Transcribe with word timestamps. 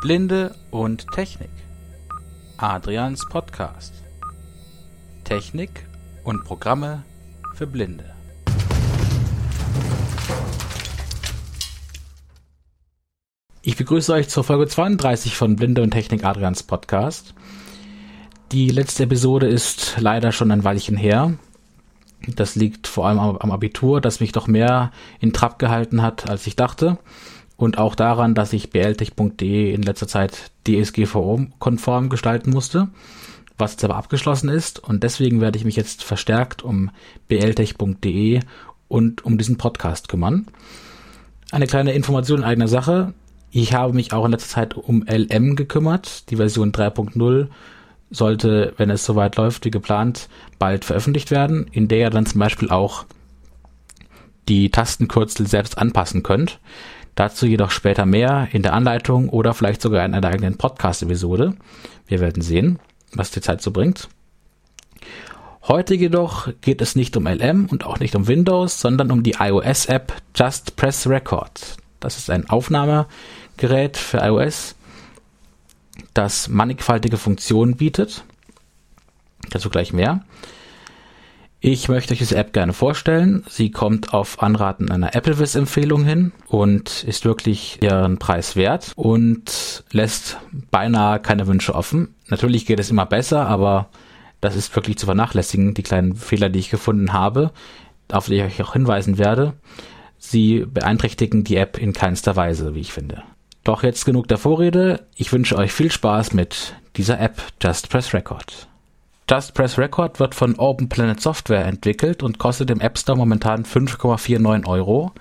Blinde 0.00 0.54
und 0.70 1.06
Technik. 1.12 1.50
Adrians 2.56 3.28
Podcast. 3.28 3.92
Technik 5.24 5.84
und 6.24 6.42
Programme 6.42 7.04
für 7.54 7.66
Blinde. 7.66 8.06
Ich 13.60 13.76
begrüße 13.76 14.14
euch 14.14 14.30
zur 14.30 14.42
Folge 14.42 14.68
32 14.68 15.36
von 15.36 15.56
Blinde 15.56 15.82
und 15.82 15.90
Technik 15.90 16.24
Adrians 16.24 16.62
Podcast. 16.62 17.34
Die 18.52 18.70
letzte 18.70 19.02
Episode 19.02 19.48
ist 19.48 19.96
leider 19.98 20.32
schon 20.32 20.50
ein 20.50 20.64
Weilchen 20.64 20.96
her. 20.96 21.34
Das 22.26 22.54
liegt 22.54 22.86
vor 22.86 23.06
allem 23.06 23.18
am 23.18 23.50
Abitur, 23.50 24.00
das 24.00 24.20
mich 24.20 24.32
doch 24.32 24.46
mehr 24.46 24.92
in 25.20 25.34
Trab 25.34 25.58
gehalten 25.58 26.00
hat, 26.00 26.30
als 26.30 26.46
ich 26.46 26.56
dachte. 26.56 26.96
Und 27.60 27.76
auch 27.76 27.94
daran, 27.94 28.34
dass 28.34 28.54
ich 28.54 28.70
bltech.de 28.70 29.74
in 29.74 29.82
letzter 29.82 30.08
Zeit 30.08 30.50
DSGVO-konform 30.66 32.08
gestalten 32.08 32.52
musste, 32.52 32.88
was 33.58 33.72
jetzt 33.72 33.84
aber 33.84 33.96
abgeschlossen 33.96 34.48
ist. 34.48 34.78
Und 34.78 35.02
deswegen 35.02 35.42
werde 35.42 35.58
ich 35.58 35.66
mich 35.66 35.76
jetzt 35.76 36.02
verstärkt 36.02 36.62
um 36.62 36.90
bltech.de 37.28 38.40
und 38.88 39.26
um 39.26 39.36
diesen 39.36 39.58
Podcast 39.58 40.08
kümmern. 40.08 40.46
Eine 41.50 41.66
kleine 41.66 41.92
Information 41.92 42.38
in 42.38 42.44
eigener 42.46 42.66
Sache. 42.66 43.12
Ich 43.50 43.74
habe 43.74 43.92
mich 43.92 44.14
auch 44.14 44.24
in 44.24 44.30
letzter 44.30 44.54
Zeit 44.54 44.74
um 44.74 45.04
LM 45.06 45.54
gekümmert. 45.54 46.30
Die 46.30 46.36
Version 46.36 46.72
3.0 46.72 47.48
sollte, 48.10 48.72
wenn 48.78 48.88
es 48.88 49.04
soweit 49.04 49.36
läuft 49.36 49.66
wie 49.66 49.70
geplant, 49.70 50.30
bald 50.58 50.86
veröffentlicht 50.86 51.30
werden, 51.30 51.66
in 51.70 51.88
der 51.88 51.98
ihr 51.98 52.10
dann 52.10 52.24
zum 52.24 52.40
Beispiel 52.40 52.70
auch 52.70 53.04
die 54.48 54.70
Tastenkürzel 54.70 55.46
selbst 55.46 55.76
anpassen 55.76 56.22
könnt. 56.22 56.58
Dazu 57.14 57.46
jedoch 57.46 57.70
später 57.70 58.06
mehr 58.06 58.48
in 58.52 58.62
der 58.62 58.72
Anleitung 58.72 59.28
oder 59.28 59.54
vielleicht 59.54 59.82
sogar 59.82 60.04
in 60.04 60.14
einer 60.14 60.28
eigenen 60.28 60.56
Podcast-Episode. 60.56 61.54
Wir 62.06 62.20
werden 62.20 62.42
sehen, 62.42 62.78
was 63.12 63.30
die 63.30 63.40
Zeit 63.40 63.62
so 63.62 63.70
bringt. 63.70 64.08
Heute 65.62 65.94
jedoch 65.94 66.48
geht 66.62 66.80
es 66.80 66.96
nicht 66.96 67.16
um 67.16 67.26
LM 67.26 67.66
und 67.66 67.84
auch 67.84 68.00
nicht 68.00 68.14
um 68.16 68.26
Windows, 68.28 68.80
sondern 68.80 69.10
um 69.10 69.22
die 69.22 69.36
iOS-App 69.38 70.14
Just 70.34 70.76
Press 70.76 71.06
Record. 71.06 71.76
Das 72.00 72.16
ist 72.16 72.30
ein 72.30 72.48
Aufnahmegerät 72.48 73.96
für 73.96 74.18
iOS, 74.18 74.74
das 76.14 76.48
mannigfaltige 76.48 77.18
Funktionen 77.18 77.76
bietet. 77.76 78.24
Dazu 79.50 79.68
gleich 79.68 79.92
mehr. 79.92 80.24
Ich 81.62 81.90
möchte 81.90 82.14
euch 82.14 82.18
diese 82.18 82.36
App 82.36 82.54
gerne 82.54 82.72
vorstellen. 82.72 83.44
Sie 83.46 83.70
kommt 83.70 84.14
auf 84.14 84.42
Anraten 84.42 84.90
einer 84.90 85.14
AppleWiz-Empfehlung 85.14 86.04
hin 86.04 86.32
und 86.46 87.04
ist 87.04 87.26
wirklich 87.26 87.82
ihren 87.82 88.18
Preis 88.18 88.56
wert 88.56 88.92
und 88.96 89.84
lässt 89.92 90.38
beinahe 90.70 91.20
keine 91.20 91.46
Wünsche 91.46 91.74
offen. 91.74 92.14
Natürlich 92.28 92.64
geht 92.64 92.80
es 92.80 92.90
immer 92.90 93.04
besser, 93.04 93.46
aber 93.46 93.90
das 94.40 94.56
ist 94.56 94.74
wirklich 94.74 94.96
zu 94.96 95.04
vernachlässigen, 95.04 95.74
die 95.74 95.82
kleinen 95.82 96.16
Fehler, 96.16 96.48
die 96.48 96.60
ich 96.60 96.70
gefunden 96.70 97.12
habe, 97.12 97.50
auf 98.10 98.24
die 98.24 98.36
ich 98.36 98.42
euch 98.42 98.62
auch 98.62 98.72
hinweisen 98.72 99.18
werde. 99.18 99.52
Sie 100.16 100.64
beeinträchtigen 100.66 101.44
die 101.44 101.56
App 101.56 101.76
in 101.76 101.92
keinster 101.92 102.36
Weise, 102.36 102.74
wie 102.74 102.80
ich 102.80 102.92
finde. 102.94 103.22
Doch 103.64 103.82
jetzt 103.82 104.06
genug 104.06 104.28
der 104.28 104.38
Vorrede. 104.38 105.06
Ich 105.14 105.30
wünsche 105.30 105.56
euch 105.56 105.72
viel 105.72 105.92
Spaß 105.92 106.32
mit 106.32 106.74
dieser 106.96 107.20
App 107.20 107.42
Just 107.62 107.90
Press 107.90 108.14
Record. 108.14 108.69
Just 109.30 109.54
Press 109.54 109.78
Record 109.78 110.18
wird 110.18 110.34
von 110.34 110.58
Open 110.58 110.88
Planet 110.88 111.20
Software 111.20 111.64
entwickelt 111.64 112.24
und 112.24 112.38
kostet 112.38 112.68
im 112.68 112.80
App 112.80 112.98
Store 112.98 113.16
momentan 113.16 113.64
5,49 113.64 114.66
Euro. 114.66 115.12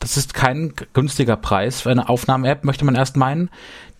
Das 0.00 0.16
ist 0.16 0.34
kein 0.34 0.72
günstiger 0.92 1.36
Preis 1.36 1.82
für 1.82 1.92
eine 1.92 2.08
Aufnahme-App, 2.08 2.64
möchte 2.64 2.84
man 2.84 2.96
erst 2.96 3.16
meinen, 3.16 3.50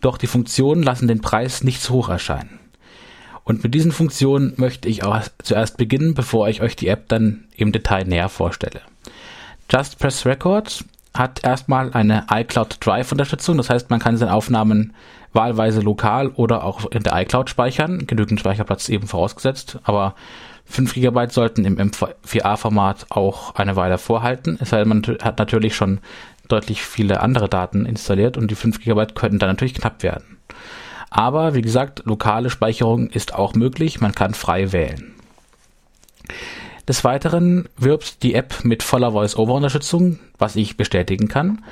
doch 0.01 0.19
die 0.19 0.27
Funktionen 0.27 0.83
lassen 0.83 1.07
den 1.07 1.21
Preis 1.21 1.63
nicht 1.63 1.81
zu 1.81 1.95
hoch 1.95 2.09
erscheinen. 2.09 2.59
Und 3.45 3.63
mit 3.63 3.77
diesen 3.77 3.93
Funktionen 3.93 4.55
möchte 4.57 4.89
ich 4.89 5.05
auch 5.05 5.21
zuerst 5.41 5.77
beginnen, 5.77 6.15
bevor 6.15 6.49
ich 6.49 6.61
euch 6.61 6.75
die 6.75 6.89
App 6.89 7.07
dann 7.07 7.45
im 7.57 7.71
Detail 7.71 8.07
näher 8.07 8.31
vorstelle. 8.31 8.81
Just 9.71 10.01
Press 10.01 10.27
Record 10.27 10.85
hat 11.15 11.45
erstmal 11.45 11.93
eine 11.93 12.27
iCloud 12.31 12.85
Drive 12.85 13.13
Unterstützung. 13.13 13.57
Das 13.57 13.71
heißt, 13.71 13.89
man 13.91 14.01
kann 14.01 14.17
seine 14.17 14.35
Aufnahmen 14.35 14.95
wahlweise 15.33 15.81
lokal 15.81 16.29
oder 16.29 16.65
auch 16.65 16.91
in 16.91 17.03
der 17.03 17.15
iCloud 17.23 17.49
speichern. 17.49 18.07
Genügend 18.07 18.41
Speicherplatz 18.41 18.89
eben 18.89 19.07
vorausgesetzt. 19.07 19.79
Aber 19.85 20.15
5 20.67 20.95
GB 20.95 21.29
sollten 21.29 21.65
im 21.65 21.77
M4A-Format 21.77 23.07
auch 23.11 23.55
eine 23.55 23.77
Weile 23.77 23.99
vorhalten. 23.99 24.59
Es 24.61 24.71
sei 24.71 24.79
denn, 24.79 24.89
man 24.89 25.03
hat 25.23 25.39
natürlich 25.39 25.77
schon 25.77 26.01
deutlich 26.49 26.83
viele 26.83 27.21
andere 27.21 27.49
Daten 27.49 27.87
installiert 27.87 28.37
und 28.37 28.51
die 28.51 28.55
5 28.55 28.83
GB 28.83 29.07
könnten 29.15 29.39
dann 29.39 29.51
natürlich 29.51 29.75
knapp 29.75 30.03
werden. 30.03 30.39
Aber 31.11 31.55
wie 31.55 31.63
gesagt, 31.63 32.03
lokale 32.07 32.51
Speicherung 32.51 33.09
ist 33.09 33.35
auch 33.35 33.55
möglich. 33.55 34.01
Man 34.01 34.15
kann 34.15 34.35
frei 34.35 34.73
wählen. 34.73 35.15
Des 36.89 37.03
Weiteren 37.05 37.69
wirbt 37.77 38.23
die 38.23 38.35
App 38.35 38.65
mit 38.65 38.83
voller 38.83 39.13
Voice-Over-Unterstützung, 39.13 40.19
was 40.39 40.57
ich 40.57 40.77
bestätigen 40.77 41.29
kann. 41.29 41.65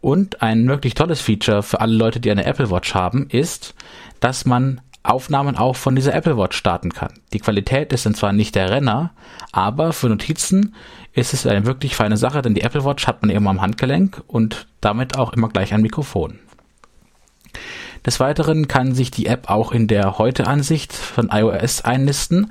Und 0.00 0.42
ein 0.42 0.68
wirklich 0.68 0.94
tolles 0.94 1.20
Feature 1.20 1.62
für 1.62 1.80
alle 1.80 1.94
Leute, 1.94 2.20
die 2.20 2.30
eine 2.30 2.44
Apple 2.44 2.70
Watch 2.70 2.94
haben, 2.94 3.28
ist, 3.28 3.74
dass 4.20 4.44
man 4.44 4.80
Aufnahmen 5.02 5.56
auch 5.56 5.76
von 5.76 5.94
dieser 5.94 6.14
Apple 6.14 6.36
Watch 6.36 6.56
starten 6.56 6.92
kann. 6.92 7.14
Die 7.32 7.38
Qualität 7.38 7.92
ist 7.92 8.04
dann 8.04 8.14
zwar 8.14 8.32
nicht 8.32 8.54
der 8.54 8.70
Renner, 8.70 9.12
aber 9.50 9.92
für 9.94 10.08
Notizen 10.08 10.74
ist 11.14 11.32
es 11.32 11.46
eine 11.46 11.64
wirklich 11.64 11.96
feine 11.96 12.18
Sache, 12.18 12.42
denn 12.42 12.54
die 12.54 12.60
Apple 12.60 12.84
Watch 12.84 13.06
hat 13.06 13.22
man 13.22 13.30
immer 13.30 13.50
am 13.50 13.62
Handgelenk 13.62 14.22
und 14.26 14.66
damit 14.80 15.16
auch 15.16 15.32
immer 15.32 15.48
gleich 15.48 15.72
ein 15.72 15.82
Mikrofon. 15.82 16.38
Des 18.06 18.20
Weiteren 18.20 18.68
kann 18.68 18.94
sich 18.94 19.10
die 19.10 19.26
App 19.26 19.50
auch 19.50 19.72
in 19.72 19.86
der 19.86 20.18
Heute-Ansicht 20.18 20.92
von 20.92 21.28
iOS 21.30 21.82
einlisten, 21.82 22.50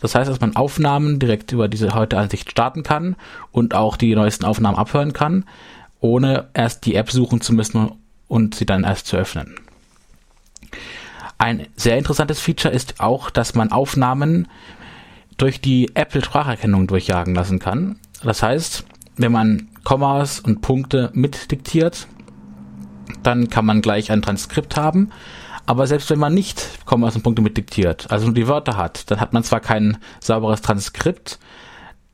das 0.00 0.14
heißt, 0.14 0.30
dass 0.30 0.40
man 0.40 0.56
Aufnahmen 0.56 1.18
direkt 1.18 1.52
über 1.52 1.68
diese 1.68 1.94
heute 1.94 2.18
Ansicht 2.18 2.50
starten 2.50 2.82
kann 2.82 3.16
und 3.50 3.74
auch 3.74 3.96
die 3.96 4.14
neuesten 4.14 4.44
Aufnahmen 4.44 4.78
abhören 4.78 5.12
kann, 5.12 5.44
ohne 6.00 6.48
erst 6.54 6.86
die 6.86 6.94
App 6.94 7.10
suchen 7.10 7.40
zu 7.40 7.52
müssen 7.52 7.92
und 8.28 8.54
sie 8.54 8.66
dann 8.66 8.84
erst 8.84 9.06
zu 9.06 9.16
öffnen. 9.16 9.56
Ein 11.38 11.66
sehr 11.76 11.98
interessantes 11.98 12.40
Feature 12.40 12.74
ist 12.74 13.00
auch, 13.00 13.30
dass 13.30 13.54
man 13.54 13.72
Aufnahmen 13.72 14.48
durch 15.36 15.60
die 15.60 15.90
Apple 15.94 16.24
Spracherkennung 16.24 16.86
durchjagen 16.86 17.34
lassen 17.34 17.58
kann. 17.58 17.98
Das 18.22 18.42
heißt, 18.42 18.84
wenn 19.16 19.32
man 19.32 19.68
Kommas 19.84 20.40
und 20.40 20.60
Punkte 20.62 21.10
mitdiktiert, 21.14 22.08
dann 23.22 23.48
kann 23.48 23.64
man 23.64 23.82
gleich 23.82 24.10
ein 24.10 24.22
Transkript 24.22 24.76
haben 24.76 25.10
aber 25.68 25.86
selbst 25.86 26.08
wenn 26.08 26.18
man 26.18 26.32
nicht 26.32 26.86
Kommas 26.86 27.14
und 27.14 27.22
Punkte 27.22 27.42
mit 27.42 27.58
diktiert, 27.58 28.10
also 28.10 28.24
nur 28.24 28.34
die 28.34 28.48
Wörter 28.48 28.78
hat, 28.78 29.10
dann 29.10 29.20
hat 29.20 29.34
man 29.34 29.44
zwar 29.44 29.60
kein 29.60 29.98
sauberes 30.18 30.62
Transkript, 30.62 31.38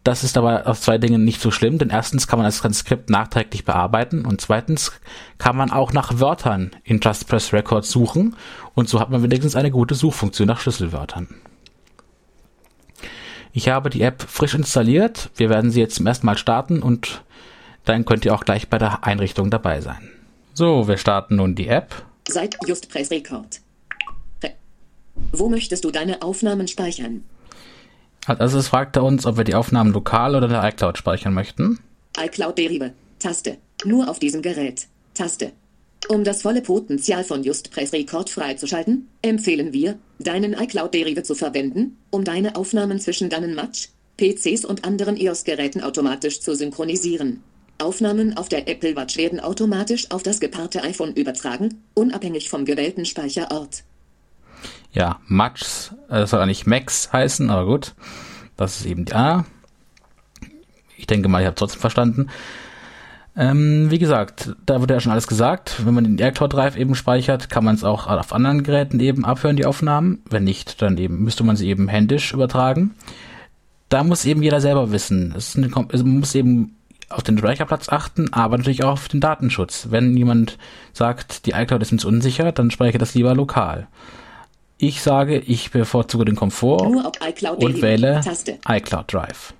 das 0.02 0.24
ist 0.24 0.36
aber 0.36 0.66
aus 0.66 0.80
zwei 0.80 0.98
Dingen 0.98 1.22
nicht 1.22 1.40
so 1.40 1.52
schlimm, 1.52 1.78
denn 1.78 1.90
erstens 1.90 2.26
kann 2.26 2.40
man 2.40 2.46
das 2.46 2.58
Transkript 2.58 3.10
nachträglich 3.10 3.64
bearbeiten 3.64 4.26
und 4.26 4.40
zweitens 4.40 4.90
kann 5.38 5.56
man 5.56 5.70
auch 5.70 5.92
nach 5.92 6.18
Wörtern 6.18 6.72
in 6.82 6.98
Just 7.00 7.28
Press 7.28 7.52
Records 7.52 7.92
suchen 7.92 8.34
und 8.74 8.88
so 8.88 8.98
hat 8.98 9.10
man 9.10 9.22
wenigstens 9.22 9.54
eine 9.54 9.70
gute 9.70 9.94
Suchfunktion 9.94 10.48
nach 10.48 10.58
Schlüsselwörtern. 10.58 11.28
Ich 13.52 13.68
habe 13.68 13.88
die 13.88 14.02
App 14.02 14.20
frisch 14.22 14.54
installiert, 14.54 15.30
wir 15.36 15.48
werden 15.48 15.70
sie 15.70 15.78
jetzt 15.78 15.94
zum 15.94 16.08
ersten 16.08 16.26
Mal 16.26 16.36
starten 16.36 16.82
und 16.82 17.22
dann 17.84 18.04
könnt 18.04 18.24
ihr 18.24 18.34
auch 18.34 18.44
gleich 18.44 18.68
bei 18.68 18.78
der 18.78 19.04
Einrichtung 19.04 19.48
dabei 19.48 19.80
sein. 19.80 20.10
So, 20.54 20.88
wir 20.88 20.96
starten 20.96 21.36
nun 21.36 21.54
die 21.54 21.68
App 21.68 22.04
Seit 22.28 22.56
Just 22.66 22.88
Press 22.88 23.10
Record. 23.10 23.60
Wo 25.32 25.48
möchtest 25.48 25.84
du 25.84 25.90
deine 25.90 26.22
Aufnahmen 26.22 26.68
speichern? 26.68 27.24
Also 28.26 28.58
es 28.58 28.68
fragt 28.68 28.96
er 28.96 29.04
uns, 29.04 29.26
ob 29.26 29.36
wir 29.36 29.44
die 29.44 29.54
Aufnahmen 29.54 29.92
lokal 29.92 30.34
oder 30.34 30.46
in 30.46 30.52
der 30.52 30.64
iCloud 30.64 30.96
speichern 30.96 31.34
möchten. 31.34 31.80
iCloud 32.16 32.56
Derive. 32.56 32.92
Taste. 33.18 33.58
Nur 33.84 34.08
auf 34.08 34.18
diesem 34.18 34.42
Gerät. 34.42 34.86
Taste. 35.12 35.52
Um 36.08 36.24
das 36.24 36.42
volle 36.42 36.62
Potenzial 36.62 37.24
von 37.24 37.42
Just 37.42 37.70
Press 37.70 37.92
Record 37.92 38.30
freizuschalten, 38.30 39.08
empfehlen 39.22 39.72
wir, 39.72 39.98
deinen 40.18 40.52
iCloud 40.52 40.92
Derive 40.92 41.22
zu 41.22 41.34
verwenden, 41.34 41.96
um 42.10 42.24
deine 42.24 42.56
Aufnahmen 42.56 43.00
zwischen 43.00 43.30
deinen 43.30 43.54
Match, 43.54 43.88
PCs 44.18 44.64
und 44.64 44.84
anderen 44.84 45.16
iOS-Geräten 45.16 45.82
automatisch 45.82 46.40
zu 46.40 46.54
synchronisieren. 46.54 47.42
Aufnahmen 47.78 48.36
auf 48.36 48.48
der 48.48 48.68
Apple 48.68 48.96
Watch 48.96 49.16
werden 49.16 49.40
automatisch 49.40 50.10
auf 50.10 50.22
das 50.22 50.40
gepaarte 50.40 50.82
iPhone 50.82 51.14
übertragen, 51.14 51.82
unabhängig 51.94 52.48
vom 52.48 52.64
gewählten 52.64 53.04
Speicherort. 53.04 53.84
Ja, 54.92 55.20
äh, 55.28 55.50
das 56.08 56.30
soll 56.30 56.40
eigentlich 56.40 56.66
Max 56.66 57.12
heißen, 57.12 57.50
aber 57.50 57.66
gut. 57.66 57.94
Das 58.56 58.80
ist 58.80 58.86
eben 58.86 59.04
die 59.04 59.14
A. 59.14 59.44
Ich 60.96 61.06
denke 61.06 61.28
mal, 61.28 61.40
ich 61.40 61.46
habe 61.46 61.56
trotzdem 61.56 61.80
verstanden. 61.80 62.30
Ähm, 63.36 63.90
wie 63.90 63.98
gesagt, 63.98 64.54
da 64.64 64.80
wurde 64.80 64.94
ja 64.94 65.00
schon 65.00 65.10
alles 65.10 65.26
gesagt. 65.26 65.84
Wenn 65.84 65.94
man 65.94 66.04
den 66.04 66.18
AirCloud 66.18 66.52
Drive 66.52 66.76
eben 66.76 66.94
speichert, 66.94 67.50
kann 67.50 67.64
man 67.64 67.74
es 67.74 67.82
auch 67.82 68.06
auf 68.06 68.32
anderen 68.32 68.62
Geräten 68.62 69.00
eben 69.00 69.24
abhören, 69.24 69.56
die 69.56 69.66
Aufnahmen. 69.66 70.22
Wenn 70.30 70.44
nicht, 70.44 70.80
dann 70.80 70.96
eben 70.98 71.24
müsste 71.24 71.42
man 71.42 71.56
sie 71.56 71.68
eben 71.68 71.88
händisch 71.88 72.32
übertragen. 72.32 72.94
Da 73.88 74.04
muss 74.04 74.24
eben 74.24 74.42
jeder 74.42 74.60
selber 74.60 74.92
wissen. 74.92 75.34
Es, 75.36 75.56
eine, 75.56 75.68
es 75.90 76.04
muss 76.04 76.34
eben 76.36 76.73
auf 77.08 77.22
den 77.22 77.38
Speicherplatz 77.38 77.88
achten, 77.88 78.32
aber 78.32 78.58
natürlich 78.58 78.84
auch 78.84 78.92
auf 78.92 79.08
den 79.08 79.20
Datenschutz. 79.20 79.88
Wenn 79.90 80.16
jemand 80.16 80.58
sagt, 80.92 81.46
die 81.46 81.52
iCloud 81.52 81.82
ist 81.82 81.92
uns 81.92 82.04
unsicher, 82.04 82.52
dann 82.52 82.70
speichere 82.70 82.98
das 82.98 83.14
lieber 83.14 83.34
lokal. 83.34 83.88
Ich 84.78 85.02
sage, 85.02 85.38
ich 85.38 85.70
bevorzuge 85.70 86.24
den 86.24 86.36
Komfort 86.36 86.86
und 87.56 87.82
wähle 87.82 88.20
Taste. 88.24 88.58
iCloud 88.68 89.12
Drive. 89.12 89.54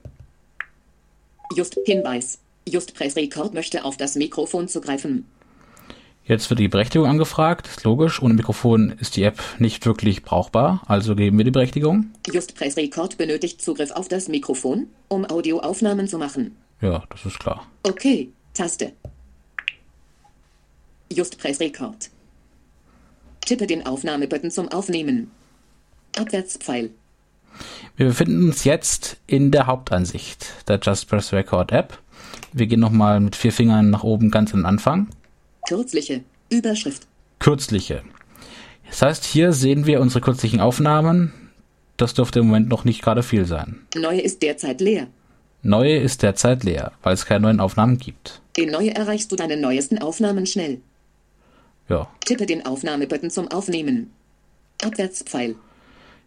Just 1.55 1.79
Hinweis. 1.87 2.39
Just 2.69 2.95
Press 2.95 3.15
Record 3.17 3.55
möchte 3.55 3.85
auf 3.85 3.97
das 3.97 4.17
Mikrofon 4.17 4.69
zugreifen. 4.69 5.27
Jetzt 6.27 6.49
wird 6.49 6.59
die 6.59 6.69
Berechtigung 6.69 7.07
angefragt. 7.07 7.67
Ist 7.67 7.85
logisch, 7.85 8.23
ohne 8.23 8.33
Mikrofon 8.33 8.95
ist 8.99 9.17
die 9.17 9.25
App 9.25 9.43
nicht 9.59 9.85
wirklich 9.85 10.23
brauchbar, 10.23 10.83
also 10.87 11.15
geben 11.15 11.37
wir 11.37 11.45
die 11.45 11.51
Berechtigung. 11.51 12.07
Just 12.33 12.55
Press 12.55 12.79
Record 12.79 13.19
benötigt 13.19 13.61
Zugriff 13.61 13.91
auf 13.91 14.09
das 14.09 14.29
Mikrofon, 14.29 14.87
um 15.09 15.27
Audioaufnahmen 15.27 16.09
zu 16.09 16.17
machen. 16.17 16.57
Ja, 16.81 17.05
das 17.09 17.25
ist 17.25 17.39
klar. 17.39 17.67
Okay, 17.83 18.31
Taste. 18.53 18.93
Just 21.11 21.39
Press 21.39 21.61
Record. 21.61 22.11
Tippe 23.41 23.67
den 23.67 23.87
Aufnahmebutton 23.87 24.51
zum 24.51 24.69
Aufnehmen. 24.69 25.31
Abwärtspfeil. 26.17 26.91
Wir 27.97 28.07
befinden 28.07 28.49
uns 28.49 28.65
jetzt 28.65 29.19
in 29.27 29.51
der 29.51 29.67
Hauptansicht 29.67 30.69
der 30.69 30.81
Just 30.83 31.09
Press 31.09 31.33
Record 31.33 31.73
App. 31.73 31.99
Wir 32.53 32.67
gehen 32.67 32.81
nochmal 32.81 33.21
mit 33.21 33.37
vier 33.37 33.53
Fingern 33.53 33.91
nach 33.91 34.03
oben 34.03 34.31
ganz 34.31 34.55
am 34.55 34.65
Anfang. 34.65 35.09
Kürzliche. 35.69 36.23
Überschrift. 36.51 37.07
Kürzliche. 37.39 38.03
Das 38.89 39.03
heißt, 39.03 39.25
hier 39.25 39.53
sehen 39.53 39.87
wir 39.87 40.01
unsere 40.01 40.21
kürzlichen 40.21 40.61
Aufnahmen. 40.61 41.33
Das 41.97 42.15
dürfte 42.15 42.41
im 42.41 42.47
Moment 42.47 42.69
noch 42.69 42.85
nicht 42.85 43.03
gerade 43.03 43.23
viel 43.23 43.45
sein. 43.45 43.81
Neue 43.97 44.21
ist 44.21 44.43
derzeit 44.43 44.81
leer. 44.81 45.07
Neue 45.65 45.97
ist 45.97 46.23
derzeit 46.23 46.63
leer, 46.63 46.93
weil 47.03 47.15
es 47.15 47.25
keine 47.25 47.41
neuen 47.41 47.59
Aufnahmen 47.59 47.97
gibt. 47.97 48.43
In 48.55 48.71
Neue 48.71 48.95
erreichst 48.95 49.33
du 49.33 49.37
deine 49.37 49.57
neuesten 49.57 49.99
Aufnahmen 49.99 50.45
schnell. 50.45 50.81
Ja, 51.89 52.07
Tippe 52.21 52.45
den 52.45 52.67
Aufnahmebutton 52.67 53.31
zum 53.31 53.51
Aufnehmen. 53.51 54.11
Abwärtspfeil. 54.85 55.57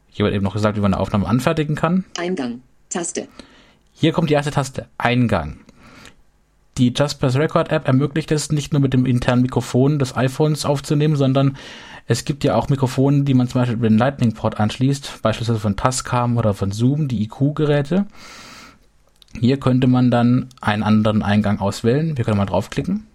hier 0.09 0.25
wird 0.25 0.33
eben 0.33 0.43
noch 0.43 0.53
gesagt, 0.53 0.75
wie 0.75 0.81
man 0.81 0.93
eine 0.93 1.01
Aufnahme 1.01 1.27
anfertigen 1.27 1.75
kann. 1.75 2.03
Eingang. 2.17 2.61
Taste. 2.89 3.27
Hier 3.93 4.11
kommt 4.11 4.31
die 4.31 4.33
erste 4.33 4.51
Taste, 4.51 4.87
Eingang. 4.97 5.59
Die 6.79 6.93
Just 6.95 7.19
Press 7.19 7.35
Record 7.35 7.71
App 7.71 7.87
ermöglicht 7.87 8.31
es 8.31 8.51
nicht 8.51 8.73
nur 8.73 8.81
mit 8.81 8.93
dem 8.93 9.05
internen 9.05 9.43
Mikrofon 9.43 9.99
des 9.99 10.15
iPhones 10.15 10.65
aufzunehmen, 10.65 11.15
sondern 11.15 11.57
es 12.07 12.25
gibt 12.25 12.43
ja 12.43 12.55
auch 12.55 12.69
Mikrofone, 12.69 13.23
die 13.23 13.35
man 13.35 13.47
zum 13.47 13.61
Beispiel 13.61 13.77
über 13.77 13.89
den 13.89 13.97
Lightning 13.99 14.33
Port 14.33 14.59
anschließt, 14.59 15.21
beispielsweise 15.21 15.59
von 15.59 15.75
Tascam 15.75 16.37
oder 16.37 16.55
von 16.55 16.71
Zoom, 16.71 17.07
die 17.07 17.21
IQ-Geräte. 17.23 18.07
Hier 19.39 19.59
könnte 19.59 19.87
man 19.87 20.11
dann 20.11 20.49
einen 20.61 20.83
anderen 20.83 21.21
Eingang 21.23 21.59
auswählen. 21.59 22.17
Wir 22.17 22.25
können 22.25 22.37
mal 22.37 22.45
draufklicken. 22.45 23.05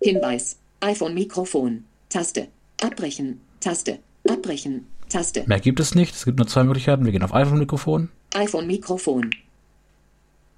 Hinweis. 0.00 0.56
iPhone-Mikrofon. 0.80 1.84
Taste. 2.08 2.48
Abbrechen. 2.82 3.40
Taste. 3.60 3.98
Abbrechen. 4.28 4.86
Taste. 5.08 5.44
Mehr 5.46 5.60
gibt 5.60 5.80
es 5.80 5.94
nicht. 5.94 6.14
Es 6.14 6.24
gibt 6.24 6.38
nur 6.38 6.46
zwei 6.46 6.64
Möglichkeiten. 6.64 7.04
Wir 7.04 7.12
gehen 7.12 7.22
auf 7.22 7.34
iPhone-Mikrofon. 7.34 8.08
iPhone-Mikrofon. 8.34 9.30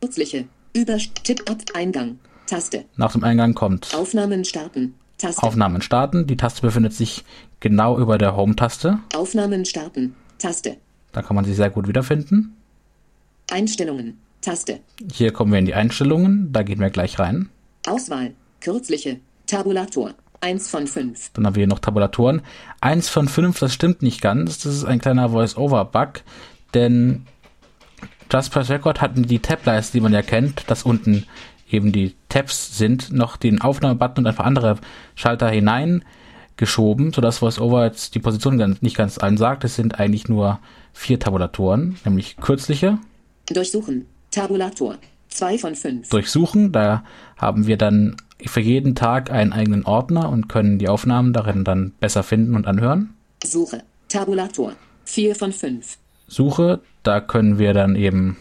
Kürzliche. 0.00 0.46
Über 0.72 0.98
Tipp 1.22 1.48
ab 1.50 1.58
Eingang. 1.74 2.18
Taste. 2.46 2.84
Nach 2.96 3.12
dem 3.12 3.24
Eingang 3.24 3.54
kommt 3.54 3.94
Aufnahmen 3.94 4.44
starten. 4.44 4.94
Taste. 5.18 5.42
Aufnahmen 5.42 5.82
starten. 5.82 6.26
Die 6.26 6.36
Taste 6.36 6.62
befindet 6.62 6.92
sich 6.92 7.24
genau 7.60 7.98
über 7.98 8.18
der 8.18 8.36
Home-Taste. 8.36 8.98
Aufnahmen 9.14 9.64
starten. 9.64 10.14
Taste. 10.38 10.76
Da 11.12 11.22
kann 11.22 11.34
man 11.34 11.44
sie 11.44 11.54
sehr 11.54 11.70
gut 11.70 11.88
wiederfinden. 11.88 12.54
Einstellungen. 13.50 14.18
Taste. 14.46 14.78
Hier 15.12 15.32
kommen 15.32 15.50
wir 15.50 15.58
in 15.58 15.66
die 15.66 15.74
Einstellungen. 15.74 16.52
Da 16.52 16.62
gehen 16.62 16.78
wir 16.78 16.90
gleich 16.90 17.18
rein. 17.18 17.48
Auswahl. 17.84 18.32
Kürzliche. 18.60 19.18
Tabulator. 19.48 20.14
1 20.40 20.70
von 20.70 20.86
5. 20.86 21.30
Dann 21.32 21.46
haben 21.46 21.56
wir 21.56 21.62
hier 21.62 21.66
noch 21.66 21.80
Tabulatoren. 21.80 22.42
Eins 22.80 23.08
von 23.08 23.26
fünf, 23.26 23.58
das 23.58 23.74
stimmt 23.74 24.02
nicht 24.02 24.20
ganz. 24.20 24.58
Das 24.58 24.72
ist 24.72 24.84
ein 24.84 25.00
kleiner 25.00 25.30
Voice-Over-Bug, 25.30 26.22
denn 26.74 27.26
Just 28.32 28.52
Press 28.52 28.70
Record 28.70 29.00
hatten 29.00 29.24
die 29.24 29.40
Tab-Leiste, 29.40 29.98
die 29.98 30.00
man 30.00 30.12
ja 30.12 30.22
kennt, 30.22 30.70
dass 30.70 30.84
unten 30.84 31.26
eben 31.68 31.90
die 31.90 32.14
Tabs 32.28 32.78
sind, 32.78 33.12
noch 33.12 33.36
den 33.36 33.60
Aufnahmebutton 33.60 34.24
und 34.24 34.28
ein 34.28 34.36
paar 34.36 34.46
andere 34.46 34.76
Schalter 35.16 35.48
hineingeschoben, 35.48 37.12
sodass 37.12 37.42
VoiceOver 37.42 37.84
jetzt 37.84 38.14
die 38.14 38.20
Position 38.20 38.58
ganz, 38.58 38.80
nicht 38.80 38.96
ganz 38.96 39.18
allen 39.18 39.38
sagt. 39.38 39.64
Es 39.64 39.74
sind 39.74 39.98
eigentlich 39.98 40.28
nur 40.28 40.60
vier 40.92 41.18
Tabulatoren, 41.18 41.96
nämlich 42.04 42.36
kürzliche, 42.36 42.98
Durchsuchen. 43.54 44.06
Tabulator. 44.36 44.98
2 45.30 45.58
von 45.58 45.74
5. 45.74 46.10
durchsuchen. 46.10 46.70
Da 46.70 47.04
haben 47.38 47.66
wir 47.66 47.78
dann 47.78 48.16
für 48.44 48.60
jeden 48.60 48.94
Tag 48.94 49.30
einen 49.30 49.54
eigenen 49.54 49.86
Ordner 49.86 50.28
und 50.28 50.48
können 50.48 50.78
die 50.78 50.90
Aufnahmen 50.90 51.32
darin 51.32 51.64
dann 51.64 51.92
besser 52.00 52.22
finden 52.22 52.54
und 52.54 52.66
anhören. 52.66 53.14
Suche. 53.42 53.82
Tabulator. 54.08 54.72
4 55.04 55.34
von 55.34 55.52
5. 55.52 55.96
Suche, 56.28 56.80
da 57.02 57.20
können 57.20 57.58
wir 57.58 57.72
dann 57.72 57.96
eben 57.96 58.36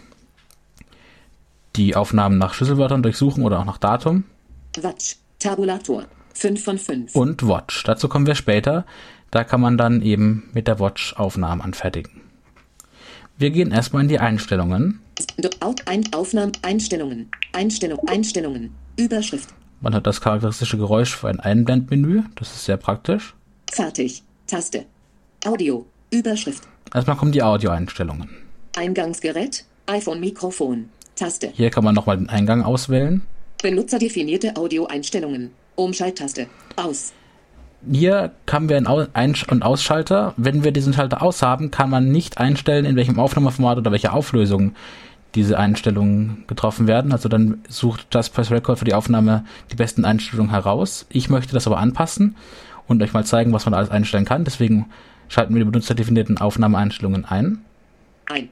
die 1.78 1.96
Aufnahmen 1.96 2.38
nach 2.38 2.54
Schlüsselwörtern 2.54 3.02
durchsuchen 3.02 3.44
oder 3.44 3.60
auch 3.60 3.66
nach 3.66 3.78
Datum. 3.78 4.26
Watch. 4.82 5.16
Tabulator. 5.40 6.04
5 6.34 6.62
von 6.62 6.78
5. 6.78 7.16
Und 7.16 7.48
Watch. 7.48 7.84
Dazu 7.84 8.10
kommen 8.10 8.28
wir 8.28 8.36
später. 8.36 8.86
Da 9.32 9.46
kann 9.46 9.62
man 9.62 9.78
dann 9.78 10.02
eben 10.02 10.50
mit 10.54 10.68
der 10.68 10.82
Watch 10.82 11.14
Aufnahmen 11.16 11.62
anfertigen. 11.62 12.22
Wir 13.38 13.52
gehen 13.52 13.72
erstmal 13.72 14.04
in 14.04 14.10
die 14.10 14.20
Einstellungen. 14.20 15.00
Out, 15.62 15.82
ein, 15.88 16.04
Aufnahmen, 16.14 16.52
Einstellungen. 16.62 17.30
Einstellung, 17.54 18.00
Einstellungen. 18.08 18.72
Überschrift. 18.98 19.50
Man 19.82 19.94
hat 19.94 20.08
das 20.08 20.22
charakteristische 20.22 20.78
Geräusch 20.78 21.16
für 21.16 21.28
ein 21.28 21.40
Einblendmenü. 21.40 22.24
Das 22.36 22.52
ist 22.52 22.66
sehr 22.66 22.78
praktisch. 22.78 23.34
Fertig. 23.72 24.24
Taste. 24.48 24.86
Audio. 25.46 25.86
Überschrift. 26.12 26.64
Erstmal 26.94 27.18
kommen 27.18 27.32
die 27.32 27.44
Audioeinstellungen. 27.44 28.30
Eingangsgerät. 28.76 29.66
iPhone-Mikrofon. 29.88 30.90
Taste. 31.16 31.52
Hier 31.54 31.70
kann 31.70 31.84
man 31.84 31.96
nochmal 31.96 32.18
den 32.18 32.30
Eingang 32.30 32.64
auswählen. 32.64 33.22
Benutzerdefinierte 33.62 34.56
Audioeinstellungen. 34.56 35.52
Umschalttaste. 35.76 36.48
Aus. 36.76 37.14
Hier 37.90 38.32
haben 38.50 38.70
wir 38.70 38.78
einen 38.78 38.88
Ein- 38.88 39.36
und 39.50 39.64
Ausschalter. 39.64 40.34
Wenn 40.38 40.64
wir 40.64 40.72
diesen 40.72 40.94
Schalter 40.94 41.22
aus 41.22 41.42
haben, 41.42 41.72
kann 41.72 41.90
man 41.90 42.12
nicht 42.12 42.38
einstellen, 42.38 42.86
in 42.86 42.96
welchem 42.96 43.20
Aufnahmeformat 43.20 43.78
oder 43.78 43.92
welcher 43.92 44.14
Auflösung 44.14 44.76
diese 45.36 45.60
Einstellungen 45.60 46.44
getroffen 46.48 46.88
werden. 46.88 47.12
Also 47.12 47.30
dann 47.30 47.64
sucht 47.68 48.08
Just 48.14 48.34
Press 48.34 48.52
Record 48.52 48.80
für 48.80 48.86
die 48.86 48.94
Aufnahme 48.94 49.46
die 49.72 49.76
besten 49.76 50.06
Einstellungen 50.06 50.52
heraus. 50.52 51.06
Ich 51.10 51.30
möchte 51.30 51.54
das 51.54 51.68
aber 51.68 51.78
anpassen 51.78 52.36
und 52.88 53.02
euch 53.04 53.14
mal 53.14 53.26
zeigen, 53.26 53.54
was 53.54 53.66
man 53.66 53.74
alles 53.74 53.90
einstellen 53.90 54.26
kann. 54.26 54.46
Deswegen 54.46 54.88
schalten 55.28 55.54
wir 55.54 55.60
die 55.60 55.70
benutzerdefinierten 55.70 56.38
Aufnahmeeinstellungen 56.38 57.26
ein. 57.26 57.60
Ein. 58.26 58.50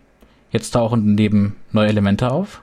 Jetzt 0.51 0.71
tauchen 0.71 1.05
daneben 1.05 1.55
neue 1.71 1.87
Elemente 1.89 2.31
auf. 2.31 2.61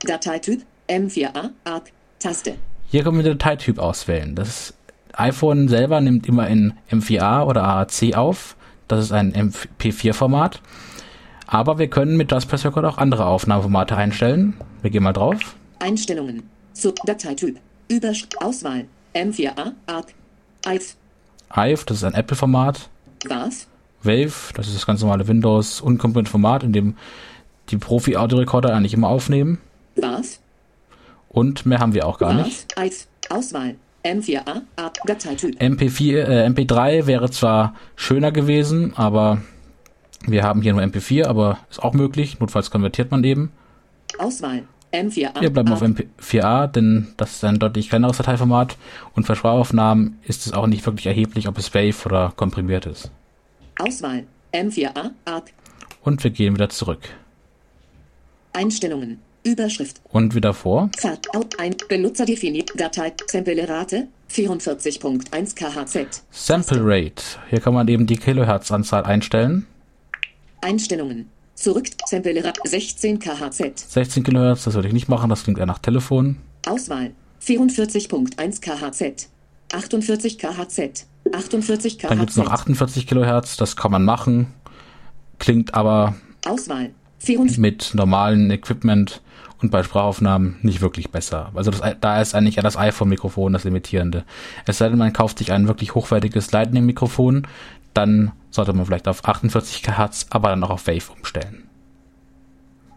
Dateityp. 0.00 0.62
M4A. 0.88 1.50
ARC. 1.64 1.90
Taste. 2.18 2.54
Hier 2.88 3.02
können 3.02 3.16
wir 3.16 3.24
den 3.24 3.38
Dateityp 3.38 3.78
auswählen. 3.78 4.34
Das 4.34 4.74
iPhone 5.14 5.68
selber 5.68 6.00
nimmt 6.00 6.26
immer 6.26 6.46
in 6.48 6.74
M4A 6.90 7.44
oder 7.44 7.64
AAC 7.64 8.14
auf. 8.14 8.56
Das 8.88 9.02
ist 9.02 9.12
ein 9.12 9.32
MP4-Format. 9.32 10.60
Aber 11.46 11.78
wir 11.78 11.88
können 11.88 12.16
mit 12.16 12.32
Just 12.32 12.48
Press 12.48 12.64
Record 12.64 12.84
auch 12.84 12.98
andere 12.98 13.26
Aufnahmeformate 13.26 13.96
einstellen. 13.96 14.54
Wir 14.82 14.90
gehen 14.90 15.02
mal 15.02 15.12
drauf. 15.12 15.56
Einstellungen. 15.78 16.42
Sub 16.72 16.96
Dateityp. 17.04 17.58
Überschrift. 17.88 18.40
Auswahl. 18.40 18.86
M4A. 19.14 19.72
ARC. 19.86 20.14
IF. 20.66 20.96
IVE, 21.54 21.84
das 21.86 21.98
ist 21.98 22.04
ein 22.04 22.14
Apple-Format. 22.14 22.88
Was? 23.28 23.68
Wave, 24.02 24.52
das 24.54 24.66
ist 24.66 24.76
das 24.76 24.86
ganz 24.86 25.00
normale 25.00 25.28
Windows 25.28 25.80
unkomponierte 25.80 26.30
Format, 26.30 26.62
in 26.62 26.72
dem 26.72 26.96
die 27.70 27.76
Profi-Audiorekorder 27.76 28.74
eigentlich 28.74 28.94
immer 28.94 29.08
aufnehmen. 29.08 29.58
Was? 29.96 30.40
Und 31.28 31.64
mehr 31.66 31.78
haben 31.78 31.94
wir 31.94 32.06
auch 32.06 32.18
gar 32.18 32.34
nicht. 32.34 32.66
Was? 32.76 32.84
IF. 32.84 33.06
Auswahl. 33.30 33.76
M4A. 34.04 34.62
ARC. 34.76 34.98
Dateityp. 35.06 35.60
MP4, 35.60 36.16
äh, 36.18 36.46
MP3 36.46 37.06
wäre 37.06 37.30
zwar 37.30 37.74
schöner 37.96 38.32
gewesen, 38.32 38.92
aber 38.96 39.40
wir 40.26 40.42
haben 40.42 40.62
hier 40.62 40.72
nur 40.72 40.82
MP4, 40.82 41.26
aber 41.26 41.58
ist 41.70 41.82
auch 41.82 41.94
möglich. 41.94 42.40
Notfalls 42.40 42.70
konvertiert 42.70 43.10
man 43.10 43.24
eben. 43.24 43.52
Auswahl. 44.18 44.64
M4A. 44.92 45.40
Wir 45.40 45.50
bleiben 45.50 45.72
auf 45.72 45.82
ARC. 45.82 46.06
MP4A, 46.20 46.66
denn 46.68 47.08
das 47.16 47.32
ist 47.32 47.44
ein 47.44 47.58
deutlich 47.58 47.88
kleineres 47.88 48.18
Dateiformat 48.18 48.76
und 49.14 49.26
für 49.26 49.34
Sprachaufnahmen 49.34 50.18
ist 50.22 50.46
es 50.46 50.52
auch 50.52 50.68
nicht 50.68 50.86
wirklich 50.86 51.06
erheblich, 51.06 51.48
ob 51.48 51.58
es 51.58 51.74
Wave 51.74 52.06
oder 52.06 52.32
komprimiert 52.36 52.86
ist. 52.86 53.10
Auswahl. 53.78 54.24
M4A. 54.52 55.10
ARC. 55.24 55.52
Und 56.02 56.22
wir 56.22 56.30
gehen 56.30 56.54
wieder 56.54 56.68
zurück. 56.68 57.00
Einstellungen. 58.52 59.18
Überschrift. 59.42 60.00
Und 60.10 60.34
wieder 60.34 60.54
vor. 60.54 60.90
Ein. 61.58 61.74
Benutzer 61.88 62.24
definiert. 62.24 62.70
Datei. 62.76 63.10
Tempelerate. 63.10 64.06
44.1 64.30 65.54
KHZ. 65.54 66.22
Sample 66.30 66.80
Rate. 66.82 67.22
Hier 67.50 67.60
kann 67.60 67.74
man 67.74 67.88
eben 67.88 68.06
die 68.06 68.16
Kilohertz-Anzahl 68.16 69.04
einstellen. 69.04 69.66
Einstellungen. 70.64 71.28
Zurück. 71.54 71.86
Tempelerate. 72.08 72.60
16 72.64 73.18
KHZ. 73.18 73.78
16 73.78 74.24
Kilohertz, 74.24 74.64
das 74.64 74.74
würde 74.74 74.88
ich 74.88 74.94
nicht 74.94 75.08
machen, 75.08 75.30
das 75.30 75.44
klingt 75.44 75.58
eher 75.58 75.66
nach 75.66 75.78
Telefon. 75.78 76.36
Auswahl. 76.66 77.12
44.1 77.42 78.60
KHZ. 78.60 79.28
48 79.72 80.38
KHZ. 80.38 81.06
48 81.32 81.98
KHZ. 81.98 82.10
Dann 82.10 82.18
gibt 82.18 82.30
es 82.30 82.36
noch 82.36 82.50
48 82.50 83.06
Kilohertz, 83.06 83.56
das 83.56 83.76
kann 83.76 83.92
man 83.92 84.04
machen. 84.04 84.48
Klingt 85.38 85.74
aber 85.74 86.14
Auswahl. 86.46 86.90
44. 87.18 87.58
mit 87.58 87.92
normalen 87.94 88.50
Equipment 88.50 89.22
und 89.60 89.70
bei 89.70 89.82
Sprachaufnahmen 89.82 90.56
nicht 90.62 90.80
wirklich 90.80 91.10
besser. 91.10 91.50
Also 91.54 91.70
das, 91.70 91.80
da 92.00 92.20
ist 92.20 92.34
eigentlich 92.34 92.58
eher 92.58 92.62
das 92.62 92.76
iPhone-Mikrofon 92.76 93.52
das 93.52 93.64
Limitierende. 93.64 94.24
Es 94.66 94.78
sei 94.78 94.88
denn, 94.88 94.98
man 94.98 95.12
kauft 95.12 95.38
sich 95.38 95.52
ein 95.52 95.68
wirklich 95.68 95.94
hochwertiges 95.94 96.52
Lightning-Mikrofon, 96.52 97.46
dann 97.94 98.32
sollte 98.54 98.72
man 98.72 98.86
vielleicht 98.86 99.08
auf 99.08 99.24
48 99.24 99.82
KHz, 99.82 100.26
aber 100.30 100.50
dann 100.50 100.62
auch 100.62 100.70
auf 100.70 100.86
Wave 100.86 101.12
umstellen. 101.16 101.68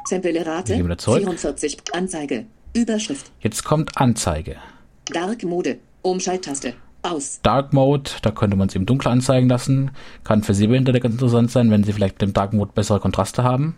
Samplerate. 0.05 0.69
Wir 0.69 0.75
gehen 0.77 0.85
wieder 0.85 0.97
zurück. 0.97 1.19
44. 1.19 1.77
Anzeige. 1.93 2.45
Überschrift. 2.73 3.31
Jetzt 3.39 3.63
kommt 3.63 3.97
Anzeige. 3.97 4.57
Dark 5.05 5.43
Mode. 5.43 5.79
Umschalttaste. 6.01 6.73
Aus. 7.01 7.39
Dark 7.41 7.73
Mode, 7.73 8.11
da 8.21 8.31
könnte 8.31 8.57
man 8.57 8.67
es 8.67 8.75
eben 8.75 8.85
dunkler 8.85 9.11
anzeigen 9.11 9.49
lassen. 9.49 9.91
Kann 10.23 10.43
für 10.43 10.53
Sehbehinderte 10.53 10.99
ganz 10.99 11.15
interessant 11.15 11.51
sein, 11.51 11.71
wenn 11.71 11.83
sie 11.83 11.93
vielleicht 11.93 12.15
mit 12.15 12.21
dem 12.21 12.33
Dark 12.33 12.53
Mode 12.53 12.71
bessere 12.73 12.99
Kontraste 12.99 13.43
haben. 13.43 13.75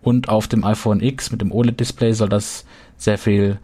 Und 0.00 0.28
auf 0.28 0.48
dem 0.48 0.64
iPhone 0.64 1.00
X 1.00 1.30
mit 1.30 1.40
dem 1.40 1.52
OLED-Display 1.52 2.12
soll 2.12 2.28
das 2.28 2.64
sehr 2.96 3.18
viel 3.18 3.58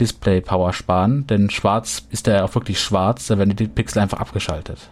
Display-Power 0.00 0.72
sparen, 0.72 1.26
denn 1.26 1.50
schwarz 1.50 2.06
ist 2.10 2.28
er 2.28 2.44
auch 2.44 2.54
wirklich 2.54 2.80
schwarz, 2.80 3.26
da 3.26 3.38
werden 3.38 3.56
die 3.56 3.68
Pixel 3.68 4.00
einfach 4.00 4.20
abgeschaltet. 4.20 4.90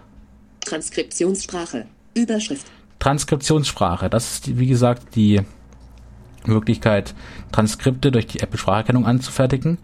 Transkriptionssprache. 0.64 1.86
Überschrift. 2.14 2.66
Transkriptionssprache, 2.98 4.08
das 4.08 4.32
ist 4.32 4.58
wie 4.58 4.66
gesagt 4.66 5.14
die 5.16 5.42
Möglichkeit, 6.46 7.14
Transkripte 7.52 8.12
durch 8.12 8.26
die 8.26 8.40
Apple-Spracherkennung 8.40 9.06
anzufertigen. 9.06 9.78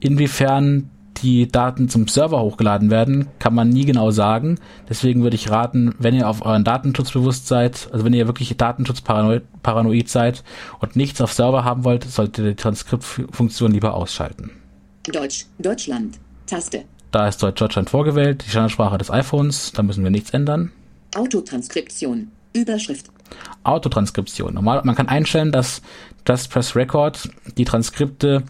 Inwiefern 0.00 0.90
die 1.22 1.48
Daten 1.48 1.88
zum 1.88 2.06
Server 2.06 2.40
hochgeladen 2.40 2.90
werden, 2.90 3.28
kann 3.38 3.54
man 3.54 3.68
nie 3.68 3.84
genau 3.84 4.10
sagen. 4.10 4.58
Deswegen 4.88 5.22
würde 5.22 5.36
ich 5.36 5.50
raten, 5.50 5.94
wenn 5.98 6.14
ihr 6.14 6.28
auf 6.28 6.44
euren 6.44 6.64
Datenschutz 6.64 7.10
bewusst 7.10 7.48
seid, 7.48 7.88
also 7.92 8.04
wenn 8.04 8.12
ihr 8.12 8.26
wirklich 8.26 8.56
datenschutzparanoid 8.56 9.42
paranoid 9.62 10.08
seid 10.08 10.44
und 10.80 10.96
nichts 10.96 11.20
auf 11.20 11.32
Server 11.32 11.64
haben 11.64 11.84
wollt, 11.84 12.04
solltet 12.04 12.38
ihr 12.38 12.50
die 12.50 12.56
Transkriptfunktion 12.56 13.72
lieber 13.72 13.94
ausschalten. 13.94 14.50
Deutsch. 15.04 15.46
Deutschland. 15.58 16.18
Taste. 16.46 16.84
Da 17.10 17.26
ist 17.26 17.42
Deutsch 17.42 17.58
Deutschland 17.58 17.90
vorgewählt, 17.90 18.44
die 18.44 18.50
Standardsprache 18.50 18.98
des 18.98 19.10
iPhones, 19.10 19.72
da 19.72 19.82
müssen 19.82 20.04
wir 20.04 20.10
nichts 20.10 20.30
ändern. 20.30 20.72
Autotranskription. 21.14 22.30
Überschrift. 22.54 23.06
Autotranskription. 23.62 24.54
Normal, 24.54 24.82
man 24.84 24.94
kann 24.94 25.08
einstellen, 25.08 25.52
dass 25.52 25.82
Just 26.26 26.50
Press 26.50 26.76
Record 26.76 27.28
die 27.56 27.64
Transkripte 27.64 28.44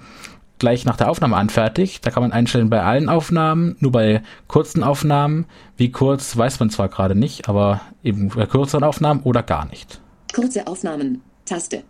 gleich 0.59 0.85
nach 0.85 0.97
der 0.97 1.11
Aufnahme 1.11 1.37
anfertigt. 1.37 2.05
Da 2.05 2.11
kann 2.11 2.23
man 2.23 2.33
einstellen 2.33 2.71
bei 2.71 2.83
allen 2.83 3.09
Aufnahmen, 3.09 3.77
nur 3.81 3.93
bei 3.93 4.23
kurzen 4.47 4.83
Aufnahmen. 4.83 5.47
Wie 5.77 5.91
kurz 5.91 6.37
weiß 6.37 6.61
man 6.61 6.71
zwar 6.71 6.89
gerade 6.89 7.15
nicht, 7.15 7.49
aber 7.49 7.81
eben 8.03 8.29
bei 8.29 8.47
kürzeren 8.47 8.85
Aufnahmen 8.85 9.23
oder 9.23 9.43
gar 9.43 9.67
nicht. 9.67 10.01
Kurze 10.35 10.67
Aufnahmen. 10.67 11.23
Taste. 11.45 11.83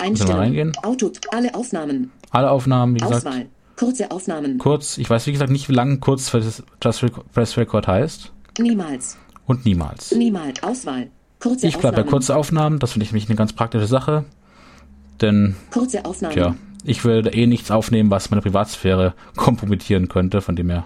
reingehen? 0.00 0.72
Auto. 0.82 1.12
Alle 1.30 1.54
Aufnahmen. 1.54 2.12
Alle 2.30 2.50
Aufnahmen, 2.50 2.94
wie 2.94 3.00
gesagt, 3.00 3.26
Auswahl. 3.26 3.46
Kurze 3.76 4.10
Aufnahmen. 4.10 4.58
kurz. 4.58 4.98
Ich 4.98 5.08
weiß 5.08 5.26
wie 5.26 5.32
gesagt 5.32 5.52
nicht, 5.52 5.68
wie 5.68 5.74
lang 5.74 6.00
kurz 6.00 6.28
für 6.28 6.40
das 6.40 6.62
Just 6.82 7.04
Press 7.32 7.56
Record 7.56 7.86
heißt. 7.86 8.32
Niemals. 8.58 9.16
Und 9.48 9.64
niemals. 9.64 10.12
Niemals. 10.12 10.62
Auswahl. 10.62 11.08
Kurze 11.40 11.66
Ich 11.66 11.78
bleibe 11.78 11.96
bei 11.96 12.02
Aufnahmen. 12.02 12.10
kurze 12.10 12.36
Aufnahmen, 12.36 12.78
das 12.78 12.92
finde 12.92 13.04
ich 13.06 13.12
nämlich 13.12 13.28
eine 13.28 13.36
ganz 13.36 13.52
praktische 13.52 13.86
Sache. 13.88 14.24
Denn 15.20 15.56
Kurze 15.72 16.04
Aufnahmen. 16.04 16.34
Tja, 16.34 16.54
ich 16.84 17.04
würde 17.04 17.30
eh 17.30 17.46
nichts 17.46 17.70
aufnehmen, 17.72 18.10
was 18.10 18.30
meine 18.30 18.42
Privatsphäre 18.42 19.14
kompromittieren 19.36 20.08
könnte, 20.08 20.40
von 20.40 20.54
dem 20.54 20.70
her. 20.70 20.84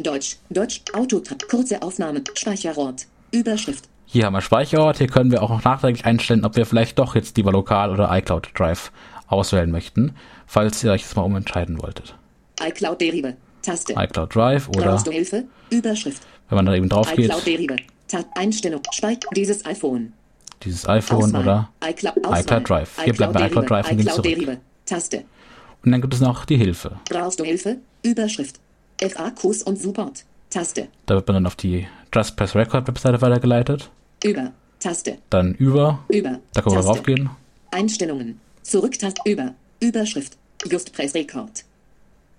Deutsch. 0.00 0.38
Deutsch. 0.48 0.82
Auto. 0.92 1.22
Kurze 1.48 1.82
Aufnahmen. 1.82 2.24
Speicherort. 2.34 3.06
Überschrift. 3.32 3.84
Hier 4.06 4.26
haben 4.26 4.32
wir 4.32 4.40
Speicherort, 4.40 4.98
hier 4.98 5.06
können 5.06 5.30
wir 5.30 5.40
auch 5.42 5.50
noch 5.50 5.62
nachträglich 5.62 6.04
einstellen, 6.04 6.44
ob 6.44 6.56
wir 6.56 6.66
vielleicht 6.66 6.98
doch 6.98 7.14
jetzt 7.14 7.36
lieber 7.36 7.52
lokal 7.52 7.90
oder 7.92 8.10
iCloud 8.10 8.48
Drive 8.58 8.90
auswählen 9.28 9.70
möchten, 9.70 10.16
falls 10.46 10.82
ihr 10.82 10.90
euch 10.90 11.02
das 11.02 11.14
mal 11.14 11.22
umentscheiden 11.22 11.80
wolltet. 11.80 12.16
iCloud 12.60 13.00
Derive. 13.00 13.36
Taste. 13.62 13.94
iCloud 13.96 14.34
Drive 14.34 14.68
oder 14.70 14.92
Brauchst 14.92 15.06
du 15.06 15.12
Hilfe? 15.12 15.44
Überschrift. 15.70 16.22
Wenn 16.50 16.56
man 16.56 16.66
da 16.66 16.74
eben 16.74 16.88
drauf 16.88 17.12
geht, 17.14 17.30
Einstellung. 18.34 18.80
Dieses 19.36 19.64
iPhone. 19.64 20.12
dieses 20.64 20.88
iPhone 20.88 21.24
Auswahl. 21.24 21.42
oder 21.42 21.68
iCloud, 21.84 22.16
iCloud 22.18 22.68
Drive. 22.68 23.02
Hier 23.04 23.14
bleiben 23.14 23.34
wir 23.34 23.46
iCloud 23.46 23.70
Drive 23.70 23.90
und 23.90 23.96
gehen 23.98 24.08
zurück. 24.08 24.58
Taste. 24.84 25.24
und 25.84 25.92
dann 25.92 26.00
gibt 26.00 26.12
es 26.14 26.20
noch 26.20 26.44
die 26.44 26.56
Hilfe. 26.56 26.98
Brauchst 27.08 27.38
du 27.38 27.44
Hilfe? 27.44 27.76
Überschrift. 28.02 28.58
FAQs 29.00 29.62
und 29.62 29.80
Support. 29.80 30.24
Taste. 30.50 30.88
Da 31.06 31.14
wird 31.14 31.28
man 31.28 31.34
dann 31.34 31.46
auf 31.46 31.54
die 31.54 31.86
Just 32.12 32.36
Press 32.36 32.54
Record 32.56 32.88
Webseite 32.88 33.20
weitergeleitet, 33.22 33.88
Über. 34.24 34.50
Taste. 34.80 35.18
dann 35.30 35.54
über, 35.54 36.00
Über. 36.08 36.40
da 36.52 36.62
können 36.62 36.74
wir 36.74 36.82
Taste. 36.82 36.92
draufgehen. 36.94 37.30
Einstellungen. 37.70 38.40
Zurücktaste. 38.62 39.20
Über. 39.24 39.54
Überschrift. 39.78 40.36
Just 40.68 40.92
Press 40.92 41.14
Record. 41.14 41.64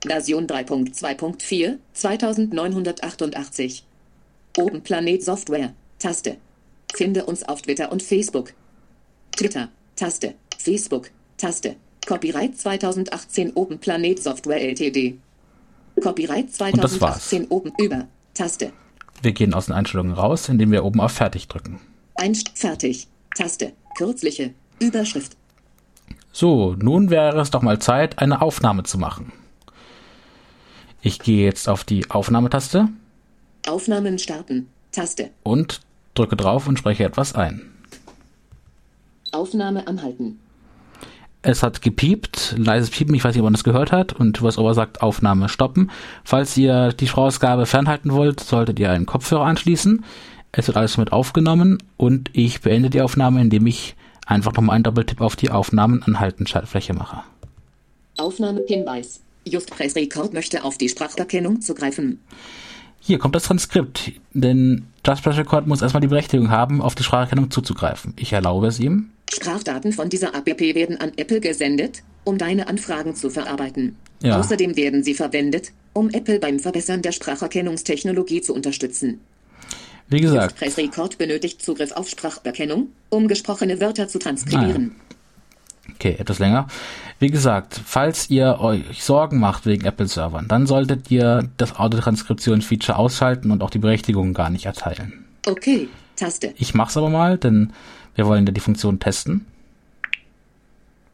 Version 0.06 0.46
3.2.4 0.48 1.78
2988. 1.94 3.84
Oben 4.58 4.82
Planet 4.82 5.24
Software. 5.24 5.74
Taste. 6.00 6.38
Finde 6.94 7.26
uns 7.26 7.44
auf 7.44 7.62
Twitter 7.62 7.92
und 7.92 8.04
Facebook. 8.04 8.54
Twitter. 9.36 9.70
Taste. 9.96 10.36
Facebook. 10.58 11.10
Taste. 11.38 11.76
Copyright 12.06 12.58
2018 12.58 13.54
Open 13.56 13.80
Planet 13.80 14.22
Software 14.22 14.62
Ltd. 14.62 15.18
Copyright 16.02 16.50
das 16.50 17.00
war's. 17.00 17.30
2018 17.30 17.48
Open 17.50 17.72
über. 17.80 18.08
Taste. 18.34 18.74
Wir 19.22 19.32
gehen 19.34 19.54
aus 19.54 19.68
den 19.68 19.76
Einstellungen 19.76 20.14
raus, 20.14 20.50
indem 20.50 20.72
wir 20.72 20.84
oben 20.84 21.00
auf 21.00 21.12
Fertig 21.12 21.48
drücken. 21.48 21.80
Einst 22.16 22.52
fertig. 22.56 23.08
Taste. 23.36 23.74
Kürzliche. 23.98 24.54
Überschrift. 24.80 25.38
So, 26.34 26.76
nun 26.80 27.10
wäre 27.10 27.40
es 27.40 27.52
doch 27.52 27.62
mal 27.62 27.80
Zeit, 27.80 28.20
eine 28.20 28.42
Aufnahme 28.42 28.84
zu 28.84 28.98
machen. 28.98 29.32
Ich 31.02 31.20
gehe 31.20 31.46
jetzt 31.46 31.70
auf 31.70 31.84
die 31.84 32.10
Aufnahmetaste 32.10 32.90
Aufnahmen 33.68 34.20
starten. 34.20 34.68
Taste. 34.92 35.30
und 35.44 35.80
drücke 36.14 36.36
drauf 36.36 36.68
und 36.68 36.78
spreche 36.78 37.06
etwas 37.06 37.34
ein. 37.34 37.62
Aufnahme 39.32 39.88
anhalten. 39.88 40.40
Es 41.44 41.64
hat 41.64 41.82
gepiept, 41.82 42.56
leises 42.58 42.92
Piepen, 42.92 43.16
ich 43.16 43.24
weiß 43.24 43.34
nicht, 43.34 43.42
ob 43.42 43.46
man 43.46 43.54
das 43.54 43.64
gehört 43.64 43.92
hat, 43.92 44.14
und 44.14 44.42
VoiceOver 44.42 44.76
sagt 44.76 45.02
Aufnahme 45.02 45.50
stoppen. 45.50 45.90
Falls 46.24 46.56
ihr 46.58 46.94
die 46.94 47.08
Sprachausgabe 47.08 47.66
fernhalten 47.66 48.12
wollt, 48.12 48.42
solltet 48.42 48.80
ihr 48.80 48.92
einen 48.92 49.08
Kopfhörer 49.08 49.46
anschließen. 49.46 50.06
Es 50.52 50.68
wird 50.68 50.78
alles 50.78 50.98
mit 50.98 51.14
aufgenommen 51.14 51.82
und 51.98 52.30
ich 52.34 52.62
beende 52.62 52.90
die 52.90 53.02
Aufnahme, 53.02 53.42
indem 53.42 53.66
ich 53.66 53.96
einfach 54.28 54.54
nochmal 54.54 54.76
einen 54.76 54.84
Doppeltipp 54.84 55.22
auf 55.22 55.36
die 55.36 55.50
Aufnahmen 55.50 56.04
anhalten 56.04 56.46
Schaltfläche 56.46 56.94
mache. 56.94 57.24
Aufnahme 58.18 58.62
Hinweis. 58.68 59.22
Just 59.46 59.72
Press 59.72 59.96
Record 59.96 60.34
möchte 60.34 60.64
auf 60.64 60.78
die 60.78 60.90
Spracherkennung 60.90 61.62
zugreifen. 61.62 62.20
Hier 63.04 63.18
kommt 63.18 63.36
das 63.36 63.44
Transkript, 63.44 64.12
denn 64.34 64.86
Press 65.02 65.26
Record 65.26 65.66
muss 65.66 65.82
erstmal 65.82 66.02
die 66.02 66.08
Berechtigung 66.08 66.52
haben, 66.52 66.82
auf 66.82 66.94
die 66.94 67.04
Spracherkennung 67.04 67.50
zuzugreifen. 67.50 68.14
Ich 68.16 68.32
erlaube 68.32 68.68
es 68.68 68.80
ihm. 68.80 69.10
Sprachdaten 69.30 69.92
von 69.92 70.10
dieser 70.10 70.36
App 70.36 70.48
werden 70.60 71.02
an 71.02 71.12
Apple 71.16 71.42
gesendet, 71.42 72.04
um 72.24 72.38
deine 72.38 72.68
Anfragen 72.68 73.16
zu 73.16 73.32
verarbeiten. 73.32 73.96
Ja. 74.22 74.40
Außerdem 74.40 74.76
werden 74.76 75.04
sie 75.04 75.16
verwendet, 75.16 75.72
um 75.94 76.10
Apple 76.12 76.40
beim 76.40 76.60
Verbessern 76.60 77.02
der 77.02 77.12
Spracherkennungstechnologie 77.12 78.42
zu 78.42 78.54
unterstützen. 78.54 79.20
Wie 80.10 80.22
gesagt, 80.22 80.58
Press 80.58 80.78
Record 80.78 81.18
benötigt 81.18 81.62
Zugriff 81.62 81.94
auf 81.94 82.08
Spracherkennung, 82.08 82.90
um 83.10 83.28
gesprochene 83.28 83.80
Wörter 83.82 84.10
zu 84.10 84.20
transkribieren. 84.20 84.96
Okay, 86.02 86.16
etwas 86.18 86.40
länger. 86.40 86.66
Wie 87.20 87.30
gesagt, 87.30 87.80
falls 87.86 88.28
ihr 88.32 88.60
euch 88.60 89.04
Sorgen 89.04 89.38
macht 89.38 89.68
wegen 89.68 89.86
Apple-Servern, 89.86 90.48
dann 90.48 90.66
solltet 90.66 91.12
ihr 91.12 91.48
das 91.58 91.76
Autotranskription-Feature 91.76 92.98
ausschalten 92.98 93.52
und 93.52 93.62
auch 93.62 93.70
die 93.70 93.78
Berechtigung 93.78 94.34
gar 94.34 94.50
nicht 94.50 94.66
erteilen. 94.66 95.28
Okay, 95.46 95.90
Taste. 96.16 96.56
Ich 96.58 96.74
mach's 96.74 96.98
aber 96.98 97.12
mal, 97.12 97.38
denn 97.38 97.72
wir 98.16 98.26
wollen 98.26 98.48
ja 98.48 98.52
die 98.52 98.60
Funktion 98.60 99.00
testen. 99.00 99.46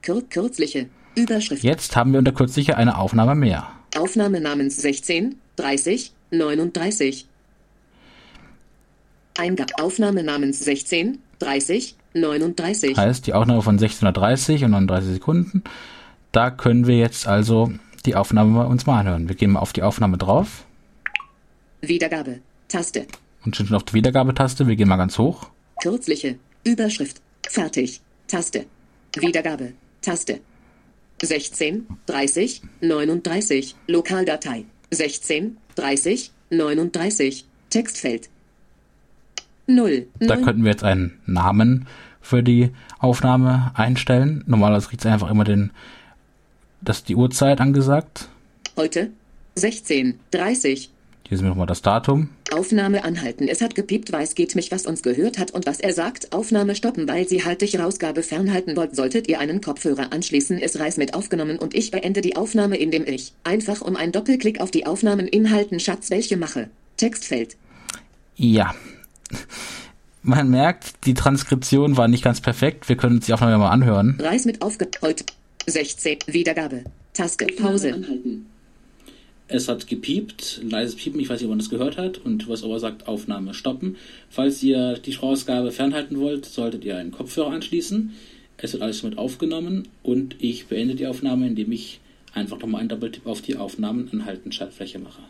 Kür 0.03 0.21
kürzliche. 0.29 0.87
Überschrift. 1.15 1.65
Jetzt 1.65 1.97
haben 1.97 2.13
wir 2.13 2.19
unter 2.19 2.31
kürzlicher 2.31 2.77
eine 2.77 2.97
Aufnahme 2.97 3.35
mehr. 3.35 3.67
Aufnahme 3.97 4.39
namens 4.39 4.77
16, 4.77 5.35
30, 5.57 6.13
39. 6.31 7.27
Eingabe. 9.37 9.73
Aufnahme 9.83 10.23
namens 10.23 10.61
16, 10.61 11.17
30, 11.39 11.97
39. 12.19 12.97
Heißt, 12.97 13.27
die 13.27 13.33
Aufnahme 13.33 13.61
von 13.61 13.75
1630 13.75 14.63
und 14.65 14.71
39 14.71 15.13
Sekunden. 15.13 15.63
Da 16.31 16.51
können 16.51 16.87
wir 16.87 16.97
jetzt 16.97 17.27
also 17.27 17.71
die 18.05 18.15
Aufnahme 18.15 18.67
uns 18.67 18.85
mal 18.85 18.99
anhören. 18.99 19.27
Wir 19.27 19.35
gehen 19.35 19.51
mal 19.51 19.59
auf 19.59 19.73
die 19.73 19.83
Aufnahme 19.83 20.17
drauf 20.17 20.65
Wiedergabe. 21.81 22.39
Taste. 22.67 23.05
und 23.45 23.55
stehen 23.55 23.67
schon 23.67 23.77
auf 23.77 23.83
die 23.83 23.93
Wiedergabetaste. 23.93 24.67
Wir 24.67 24.75
gehen 24.75 24.89
mal 24.89 24.97
ganz 24.97 25.17
hoch. 25.17 25.49
Kürzliche. 25.81 26.37
Überschrift. 26.63 27.21
Fertig. 27.47 28.01
Taste. 28.27 28.65
Wiedergabe. 29.15 29.73
Taste. 30.01 30.41
16, 31.21 31.87
30, 32.05 32.61
39. 32.81 33.75
Lokaldatei. 33.87 34.65
16, 34.91 35.57
30, 35.75 36.31
39. 36.49 37.45
Textfeld. 37.69 38.29
0. 39.67 40.07
Da 40.19 40.35
9. 40.35 40.45
könnten 40.45 40.63
wir 40.63 40.71
jetzt 40.71 40.83
einen 40.83 41.19
Namen 41.25 41.87
für 42.21 42.43
die 42.43 42.71
Aufnahme 42.99 43.71
einstellen. 43.75 44.43
Normalerweise 44.47 44.87
kriegt 44.87 45.05
es 45.05 45.11
einfach 45.11 45.29
immer 45.29 45.43
den, 45.43 45.71
das 46.81 47.03
die 47.03 47.15
Uhrzeit 47.15 47.61
angesagt. 47.61 48.29
Heute. 48.75 49.11
16, 49.55 50.19
30. 50.31 50.91
Hier 51.27 51.35
ist 51.35 51.41
mir 51.41 51.49
nochmal 51.49 51.67
das 51.67 51.81
Datum. 51.81 52.29
Aufnahme 52.53 53.03
anhalten. 53.03 53.49
Es 53.49 53.61
hat 53.61 53.75
gepiept, 53.75 54.13
weiß 54.13 54.35
geht 54.35 54.55
mich, 54.55 54.71
was 54.71 54.85
uns 54.85 55.03
gehört 55.03 55.37
hat 55.37 55.51
und 55.51 55.65
was 55.65 55.81
er 55.81 55.91
sagt. 55.91 56.31
Aufnahme 56.33 56.73
stoppen, 56.73 57.07
weil 57.09 57.27
Sie 57.27 57.43
halt 57.43 57.61
dich 57.61 57.77
Rausgabe 57.77 58.23
fernhalten 58.23 58.77
wollt. 58.77 58.95
Solltet 58.95 59.27
ihr 59.27 59.39
einen 59.41 59.59
Kopfhörer 59.59 60.13
anschließen, 60.13 60.57
ist 60.57 60.79
Reis 60.79 60.95
mit 60.95 61.13
aufgenommen 61.15 61.59
und 61.59 61.75
ich 61.75 61.91
beende 61.91 62.21
die 62.21 62.37
Aufnahme, 62.37 62.77
indem 62.77 63.05
ich 63.05 63.33
einfach 63.43 63.81
um 63.81 63.97
einen 63.97 64.13
Doppelklick 64.13 64.61
auf 64.61 64.71
die 64.71 64.85
Aufnahmen 64.85 65.27
inhalten 65.27 65.81
Schatz 65.81 66.09
welche 66.11 66.37
mache. 66.37 66.69
Textfeld. 66.95 67.57
Ja. 68.37 68.73
Man 70.23 70.49
merkt, 70.49 71.05
die 71.05 71.13
Transkription 71.13 71.95
war 71.95 72.07
nicht 72.07 72.23
ganz 72.23 72.41
perfekt. 72.41 72.89
Wir 72.89 72.97
können 72.97 73.17
uns 73.17 73.27
die 73.27 73.33
Aufnahme 73.33 73.57
mal 73.57 73.69
anhören. 73.69 74.17
Reis 74.19 74.45
mit 74.45 74.61
aufge... 74.61 74.89
Heute. 75.01 75.23
16. 75.67 76.19
Wiedergabe. 76.27 76.83
Taste. 77.13 77.45
Pause. 77.47 77.95
Es 79.49 79.69
hat 79.69 79.87
gepiept, 79.87 80.61
leises 80.63 80.95
Piepen, 80.95 81.19
ich 81.21 81.29
weiß 81.29 81.39
nicht, 81.39 81.45
ob 81.45 81.51
man 81.51 81.59
das 81.59 81.69
gehört 81.69 81.97
hat, 81.97 82.17
und 82.17 82.49
was 82.49 82.63
aber 82.63 82.79
sagt, 82.79 83.07
Aufnahme 83.07 83.53
stoppen. 83.53 83.95
Falls 84.29 84.61
ihr 84.61 84.97
die 84.97 85.13
Sprachausgabe 85.13 85.71
fernhalten 85.71 86.19
wollt, 86.19 86.45
solltet 86.45 86.83
ihr 86.83 86.97
einen 86.97 87.11
Kopfhörer 87.11 87.51
anschließen. 87.51 88.13
Es 88.57 88.73
wird 88.73 88.83
alles 88.83 89.03
mit 89.03 89.17
aufgenommen 89.17 89.87
und 90.03 90.35
ich 90.39 90.67
beende 90.67 90.95
die 90.95 91.07
Aufnahme, 91.07 91.47
indem 91.47 91.71
ich 91.71 92.01
einfach 92.33 92.59
nochmal 92.59 92.81
einen 92.81 92.89
Doppeltipp 92.89 93.25
auf 93.25 93.41
die 93.41 93.55
Aufnahmen 93.55 94.09
anhalten 94.11 94.51
Schaltfläche 94.51 94.99
mache. 94.99 95.21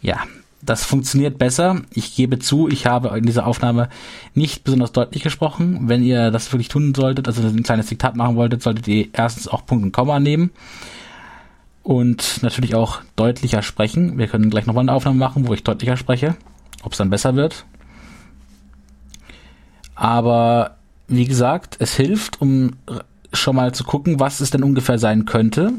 Ja, 0.00 0.26
das 0.62 0.84
funktioniert 0.84 1.38
besser. 1.38 1.82
Ich 1.94 2.14
gebe 2.14 2.38
zu, 2.38 2.68
ich 2.68 2.86
habe 2.86 3.16
in 3.16 3.24
dieser 3.24 3.46
Aufnahme 3.46 3.88
nicht 4.34 4.64
besonders 4.64 4.92
deutlich 4.92 5.22
gesprochen. 5.22 5.88
Wenn 5.88 6.02
ihr 6.02 6.30
das 6.30 6.52
wirklich 6.52 6.68
tun 6.68 6.94
solltet, 6.94 7.28
also 7.28 7.42
ein 7.42 7.62
kleines 7.62 7.86
Diktat 7.86 8.16
machen 8.16 8.36
wolltet, 8.36 8.62
solltet 8.62 8.86
ihr 8.88 9.08
erstens 9.12 9.48
auch 9.48 9.64
Punkt 9.64 9.84
und 9.84 9.92
Komma 9.92 10.20
nehmen 10.20 10.50
und 11.82 12.42
natürlich 12.42 12.74
auch 12.74 13.00
deutlicher 13.16 13.62
sprechen. 13.62 14.18
Wir 14.18 14.26
können 14.26 14.50
gleich 14.50 14.66
nochmal 14.66 14.84
eine 14.84 14.92
Aufnahme 14.92 15.18
machen, 15.18 15.48
wo 15.48 15.54
ich 15.54 15.64
deutlicher 15.64 15.96
spreche, 15.96 16.36
ob 16.82 16.92
es 16.92 16.98
dann 16.98 17.10
besser 17.10 17.36
wird. 17.36 17.64
Aber 19.94 20.76
wie 21.08 21.24
gesagt, 21.26 21.76
es 21.80 21.94
hilft, 21.94 22.40
um 22.40 22.72
schon 23.32 23.56
mal 23.56 23.72
zu 23.72 23.84
gucken, 23.84 24.20
was 24.20 24.40
es 24.40 24.50
denn 24.50 24.62
ungefähr 24.62 24.98
sein 24.98 25.24
könnte. 25.24 25.72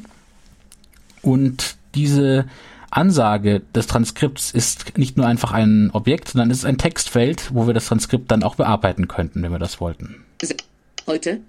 Und 1.22 1.76
diese 1.94 2.46
Ansage 2.92 3.62
des 3.74 3.88
Transkripts 3.88 4.52
ist 4.52 4.98
nicht 4.98 5.18
nur 5.18 5.26
einfach 5.26 5.52
ein 5.52 5.90
Objekt, 5.92 6.30
sondern 6.30 6.52
es 6.52 6.60
ist 6.60 6.66
ein 6.66 6.78
Textfeld, 6.78 7.50
wo 7.54 7.66
wir 7.66 7.74
das 7.74 7.88
Transkript 7.88 8.30
dann 8.30 8.44
auch 8.44 8.56
bearbeiten 8.56 9.08
könnten, 9.08 9.42
wenn 9.42 9.52
wir 9.52 9.60
das 9.60 9.80
wollten. 9.80 10.24
Heute. 11.08 11.40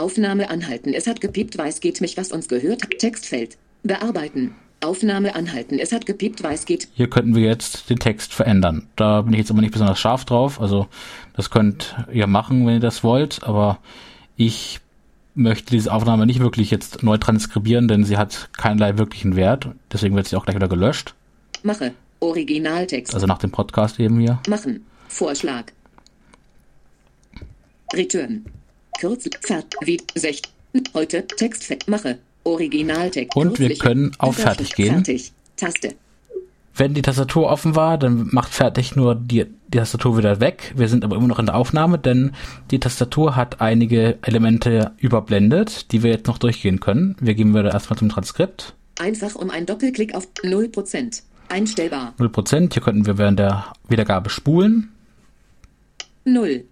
Aufnahme 0.00 0.48
anhalten. 0.48 0.94
Es 0.94 1.06
hat 1.06 1.20
gepiept, 1.20 1.58
weiß 1.58 1.80
geht 1.80 2.00
mich, 2.00 2.16
was 2.16 2.32
uns 2.32 2.48
gehört. 2.48 2.82
Textfeld. 2.98 3.58
Bearbeiten. 3.82 4.54
Aufnahme 4.80 5.34
anhalten. 5.34 5.78
Es 5.78 5.92
hat 5.92 6.06
gepiept, 6.06 6.42
weiß 6.42 6.64
geht. 6.64 6.88
Hier 6.94 7.10
könnten 7.10 7.34
wir 7.34 7.42
jetzt 7.42 7.90
den 7.90 7.98
Text 7.98 8.32
verändern. 8.32 8.86
Da 8.96 9.22
bin 9.22 9.32
ich 9.32 9.40
jetzt 9.40 9.50
aber 9.50 9.60
nicht 9.60 9.72
besonders 9.72 9.98
scharf 9.98 10.24
drauf. 10.24 10.60
Also 10.60 10.86
das 11.34 11.50
könnt 11.50 11.96
ihr 12.12 12.26
machen, 12.26 12.66
wenn 12.66 12.74
ihr 12.74 12.80
das 12.80 13.02
wollt. 13.02 13.42
Aber 13.42 13.78
ich 14.36 14.80
möchte 15.38 15.70
diese 15.70 15.92
Aufnahme 15.92 16.26
nicht 16.26 16.40
wirklich 16.40 16.70
jetzt 16.70 17.02
neu 17.02 17.16
transkribieren, 17.16 17.88
denn 17.88 18.04
sie 18.04 18.16
hat 18.16 18.50
keinerlei 18.56 18.98
wirklichen 18.98 19.36
Wert. 19.36 19.68
Deswegen 19.92 20.16
wird 20.16 20.28
sie 20.28 20.36
auch 20.36 20.44
gleich 20.44 20.56
wieder 20.56 20.68
gelöscht. 20.68 21.14
Mache. 21.62 21.92
Originaltext. 22.20 23.14
Also 23.14 23.26
nach 23.26 23.38
dem 23.38 23.50
Podcast 23.50 23.98
eben 24.00 24.18
hier. 24.18 24.40
Machen. 24.48 24.84
Vorschlag. 25.08 25.64
Return. 27.94 28.44
Kürzel. 28.98 29.32
Fert. 29.40 29.74
Wie. 29.82 30.00
16. 30.14 30.50
Heute. 30.94 31.26
Textfeld. 31.26 31.88
Mache. 31.88 32.18
Originaltext. 32.44 33.36
Und 33.36 33.58
wir 33.58 33.76
können 33.76 34.12
auf. 34.18 34.36
Fertig 34.36 34.74
gehen. 34.74 35.04
Fertig. 35.04 35.32
Taste. 35.56 35.94
Wenn 36.78 36.94
die 36.94 37.02
Tastatur 37.02 37.48
offen 37.48 37.74
war, 37.74 37.98
dann 37.98 38.28
macht 38.30 38.54
fertig 38.54 38.94
nur 38.94 39.16
die, 39.16 39.46
die 39.66 39.78
Tastatur 39.78 40.16
wieder 40.16 40.38
weg. 40.38 40.72
Wir 40.76 40.88
sind 40.88 41.04
aber 41.04 41.16
immer 41.16 41.26
noch 41.26 41.40
in 41.40 41.46
der 41.46 41.56
Aufnahme, 41.56 41.98
denn 41.98 42.30
die 42.70 42.78
Tastatur 42.78 43.34
hat 43.34 43.60
einige 43.60 44.16
Elemente 44.22 44.92
überblendet, 44.98 45.90
die 45.90 46.04
wir 46.04 46.12
jetzt 46.12 46.28
noch 46.28 46.38
durchgehen 46.38 46.78
können. 46.78 47.16
Wir 47.18 47.34
gehen 47.34 47.52
wieder 47.52 47.72
erstmal 47.72 47.98
zum 47.98 48.08
Transkript. 48.08 48.74
Einfach 49.00 49.34
um 49.34 49.50
einen 49.50 49.66
Doppelklick 49.66 50.14
auf 50.14 50.28
0%. 50.44 51.22
Einstellbar. 51.48 52.14
0%. 52.18 52.72
Hier 52.72 52.82
könnten 52.82 53.06
wir 53.06 53.18
während 53.18 53.40
der 53.40 53.72
Wiedergabe 53.88 54.30
spulen. 54.30 54.92
0. 56.24 56.64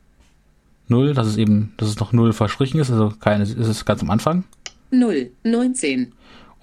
0, 0.87 1.15
das 1.15 1.27
ist 1.27 1.37
eben, 1.37 1.75
dass 1.79 1.89
es 1.89 1.99
noch 1.99 2.13
0 2.13 2.33
verstrichen 2.33 2.79
ist, 2.79 2.93
also 2.93 3.13
keine, 3.19 3.43
ist 3.43 3.57
es 3.57 3.85
ganz 3.85 4.03
am 4.03 4.11
Anfang. 4.11 4.45
0. 4.93 5.33
19. 5.43 6.13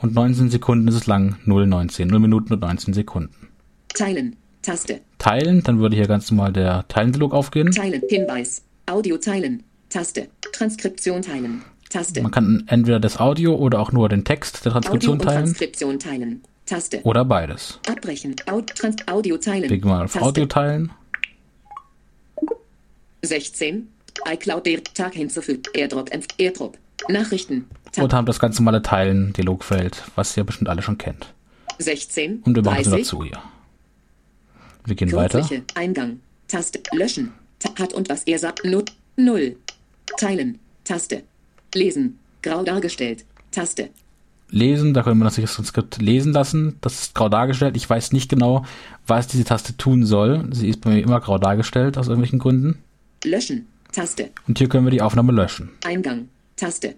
Und 0.04 0.16
19 0.16 0.50
Sekunden 0.50 0.86
ist 0.89 0.96
es 0.96 1.08
lang, 1.08 1.38
0, 1.46 1.66
19, 1.66 2.10
0 2.10 2.20
Minuten 2.20 2.52
und 2.52 2.60
19 2.60 2.94
Sekunden. 2.94 3.48
Teilen. 3.88 4.36
Taste. 4.62 5.00
Teilen, 5.18 5.63
dann 5.63 5.80
würde 5.80 5.96
hier 5.96 6.08
ganz 6.08 6.30
normal 6.30 6.52
der 6.52 6.86
Teilendialog 6.89 7.34
aufgehen. 7.34 7.72
Teilen. 7.72 8.02
Hinweis. 8.10 8.63
Audio 8.86 9.18
teilen. 9.18 9.63
Taste. 9.88 10.28
Transkription 10.52 11.22
teilen. 11.22 11.62
Taste. 11.89 12.22
Man 12.22 12.32
kann 12.32 12.66
entweder 12.68 13.00
das 13.00 13.18
Audio 13.18 13.56
oder 13.56 13.80
auch 13.80 13.94
nur 13.94 14.10
den 14.10 14.26
Text 14.26 14.66
der 14.66 14.76
Audio 14.76 14.89
Transkription 14.89 15.13
und 15.13 15.22
teilen 15.22 15.44
Transkription 15.46 16.00
teilen. 16.00 16.42
Taste. 16.66 17.00
oder 17.04 17.24
beides. 17.24 17.80
Abbrechen. 17.88 18.36
Aud 18.52 18.76
Trans 18.76 19.08
Audio 19.08 19.38
teilen. 19.38 19.70
Gehen 19.70 19.88
mal 19.88 20.04
auf 20.04 20.12
Taste. 20.12 20.28
Audio 20.28 20.46
teilen. 20.48 20.92
16. 23.22 23.88
iCloud 24.30 24.66
der 24.66 24.84
Tag 24.84 25.13
hinzufügen. 25.13 25.63
Airdrop. 25.74 26.12
Airdrop. 26.38 26.78
Nachrichten. 27.08 27.68
Tab. 27.93 28.03
Und 28.03 28.13
haben 28.13 28.25
das 28.25 28.39
ganz 28.39 28.60
normale 28.60 28.82
Teilen, 28.82 29.34
Dialogfeld, 29.34 30.03
was 30.15 30.36
ihr 30.36 30.43
bestimmt 30.43 30.69
alle 30.69 30.82
schon 30.82 30.97
kennt. 30.97 31.34
16. 31.77 32.41
Und 32.43 32.56
wir 32.56 32.63
machen 32.63 32.82
es 32.82 32.89
30. 32.89 33.08
dazu 33.08 33.23
hier. 33.23 33.39
Wir 34.86 34.95
gehen 34.95 35.12
weiter. 35.13 35.47
Eingang. 35.75 36.19
Taste. 36.47 36.82
Löschen. 36.91 37.32
Ta 37.60 37.69
hat 37.79 37.93
und 37.93 38.10
was 38.10 38.23
er 38.23 38.39
sagt. 38.39 38.65
Not. 38.65 38.91
0. 39.15 39.56
Teilen. 40.17 40.60
Taste. 40.84 41.23
Lesen. 41.73 42.19
Grau 42.41 42.63
dargestellt. 42.63 43.25
Taste. 43.51 43.89
Lesen, 44.49 44.93
da 44.93 45.01
können 45.01 45.19
wir 45.19 45.25
natürlich 45.25 45.49
das 45.49 45.56
Transkript 45.56 46.01
lesen 46.01 46.34
lassen. 46.34 46.77
Das 46.82 47.01
ist 47.01 47.15
grau 47.15 47.29
dargestellt. 47.29 47.75
Ich 47.75 47.89
weiß 47.89 48.12
nicht 48.12 48.29
genau, 48.29 48.65
was 49.08 49.27
diese 49.27 49.45
Taste 49.45 49.77
tun 49.77 50.06
soll. 50.06 50.47
Sie 50.51 50.69
ist 50.69 50.82
bei 50.82 50.91
mir 50.91 51.01
immer 51.01 51.19
grau 51.21 51.38
dargestellt, 51.39 51.97
aus 51.97 52.08
irgendwelchen 52.08 52.39
Gründen. 52.39 52.84
Löschen. 53.23 53.67
Taste. 53.91 54.29
Und 54.47 54.58
hier 54.58 54.69
können 54.69 54.86
wir 54.86 54.91
die 54.91 55.01
Aufnahme 55.01 55.32
löschen. 55.32 55.69
Eingang. 55.84 56.29
Taste. 56.56 56.95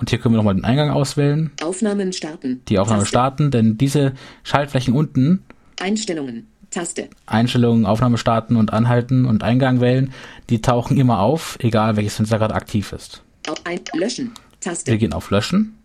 Und 0.00 0.08
hier 0.10 0.18
können 0.18 0.34
wir 0.34 0.38
nochmal 0.38 0.54
den 0.54 0.64
Eingang 0.64 0.90
auswählen, 0.90 1.50
Aufnahmen 1.62 2.12
starten. 2.12 2.62
die 2.68 2.78
Aufnahme 2.78 3.00
Taste. 3.02 3.08
starten, 3.10 3.50
denn 3.50 3.76
diese 3.76 4.14
Schaltflächen 4.42 4.94
unten, 4.94 5.44
Einstellungen. 5.78 6.46
Taste. 6.70 7.08
Einstellungen, 7.26 7.84
Aufnahme 7.84 8.16
starten 8.16 8.56
und 8.56 8.72
anhalten 8.72 9.24
und 9.26 9.42
Eingang 9.42 9.80
wählen, 9.80 10.12
die 10.48 10.62
tauchen 10.62 10.96
immer 10.96 11.18
auf, 11.20 11.58
egal 11.60 11.96
welches 11.96 12.16
Fenster 12.16 12.38
gerade 12.38 12.54
aktiv 12.54 12.92
ist. 12.92 13.22
Ein 13.64 13.80
Löschen. 13.94 14.26
Wir 14.28 14.60
Taste. 14.60 14.96
gehen 14.98 15.12
auf 15.12 15.30
Löschen. 15.30 15.76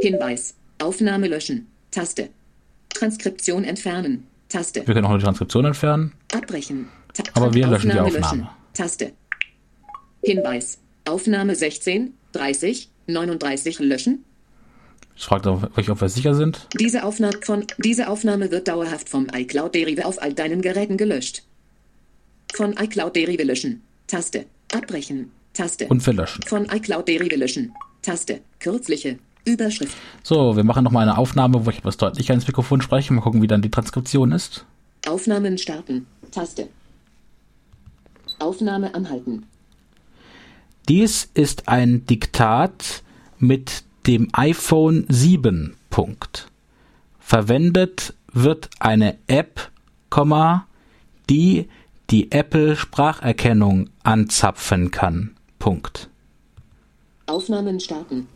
Hinweis. 0.00 0.54
Aufnahme 0.80 1.28
löschen. 1.28 1.66
Taste. 1.90 2.28
Transkription 2.90 3.64
entfernen. 3.64 4.24
Taste. 4.48 4.86
Wir 4.86 4.94
können 4.94 5.06
auch 5.06 5.10
noch 5.10 5.18
die 5.18 5.24
Transkription 5.24 5.64
entfernen. 5.64 6.12
Abbrechen. 6.34 6.88
Ta 7.14 7.22
Aber 7.34 7.54
wir 7.54 7.66
löschen 7.66 7.90
die 7.90 7.98
Aufnahme 7.98 8.24
Aufnahme. 8.26 8.50
Taste. 8.74 9.12
Hinweis. 10.22 10.78
Aufnahme 11.06 11.54
16, 11.54 12.14
30, 12.32 12.90
39 13.08 13.78
löschen. 13.80 14.24
Ich 15.16 15.24
frage 15.24 15.68
euch, 15.76 15.90
ob 15.90 16.00
wir 16.00 16.08
sicher 16.08 16.34
sind. 16.34 16.68
Diese 16.78 17.02
Aufnahme 17.02 17.38
von 17.42 17.64
diese 17.78 18.08
Aufnahme 18.08 18.52
wird 18.52 18.68
dauerhaft 18.68 19.08
vom 19.08 19.26
iCloud 19.34 19.74
Derive 19.74 20.06
auf 20.06 20.22
all 20.22 20.32
deinen 20.32 20.62
Geräten 20.62 20.96
gelöscht. 20.96 21.42
Von 22.54 22.74
iCloud 22.74 23.16
Derive 23.16 23.42
löschen. 23.42 23.82
Taste. 24.06 24.46
Abbrechen. 24.72 25.32
Taste. 25.54 25.88
Und 25.88 26.06
wir 26.06 26.12
löschen. 26.12 26.42
Von 26.46 26.66
iCloud 26.66 27.08
Derive 27.08 27.34
löschen. 27.34 27.72
Taste. 28.02 28.40
Kürzliche. 28.60 29.18
Überschrift. 29.44 29.96
So, 30.22 30.56
wir 30.56 30.62
machen 30.62 30.84
nochmal 30.84 31.08
eine 31.08 31.18
Aufnahme, 31.18 31.64
wo 31.64 31.70
ich 31.70 31.78
etwas 31.78 31.96
deutlicher 31.96 32.34
ins 32.34 32.46
Mikrofon 32.46 32.80
spreche. 32.80 33.12
Mal 33.12 33.22
gucken, 33.22 33.42
wie 33.42 33.46
dann 33.46 33.62
die 33.62 33.70
Transkription 33.70 34.30
ist. 34.30 34.66
Aufnahmen 35.06 35.58
starten. 35.58 36.06
Taste. 36.30 36.68
Aufnahme 38.38 38.94
anhalten. 38.94 39.46
Dies 40.88 41.30
ist 41.34 41.68
ein 41.68 42.06
Diktat 42.06 43.02
mit 43.38 43.84
dem 44.06 44.28
iPhone 44.32 45.04
7. 45.10 45.76
Punkt. 45.90 46.48
Verwendet 47.18 48.14
wird 48.32 48.70
eine 48.78 49.18
App, 49.26 49.70
die 51.28 51.68
die 52.08 52.32
Apple 52.32 52.74
Spracherkennung 52.74 53.90
anzapfen 54.02 54.90
kann. 54.90 55.36
Punkt. 55.58 56.08
Aufnahmen 57.26 57.80
starten. 57.80 58.26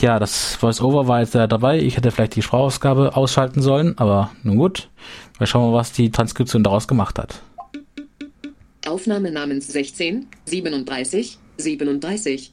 Ja, 0.00 0.20
das 0.20 0.54
Voice-Over 0.54 1.08
war 1.08 1.20
jetzt 1.20 1.34
dabei. 1.34 1.80
Ich 1.80 1.96
hätte 1.96 2.12
vielleicht 2.12 2.36
die 2.36 2.42
Sprachausgabe 2.42 3.16
ausschalten 3.16 3.62
sollen, 3.62 3.98
aber 3.98 4.30
nun 4.44 4.58
gut. 4.58 4.90
Wir 5.38 5.48
schauen 5.48 5.72
mal, 5.72 5.76
was 5.76 5.90
die 5.90 6.12
Transkription 6.12 6.62
daraus 6.62 6.86
gemacht 6.86 7.18
hat. 7.18 7.42
Aufnahme 8.86 9.30
namens 9.30 9.68
16, 9.68 10.26
37, 10.46 11.38
37. 11.56 12.52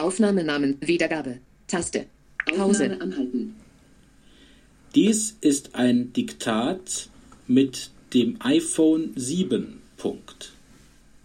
Aufnahme 0.00 0.42
Namen 0.42 0.76
Wiedergabe. 0.80 1.38
Taste. 1.68 2.06
Pause. 2.46 2.84
Aufnahme 2.84 3.00
anhalten. 3.00 3.54
Dies 4.94 5.36
ist 5.40 5.74
ein 5.74 6.12
Diktat 6.12 7.08
mit 7.46 7.90
dem 8.12 8.36
iPhone 8.40 9.12
7. 9.16 9.80
Punkt. 9.96 10.52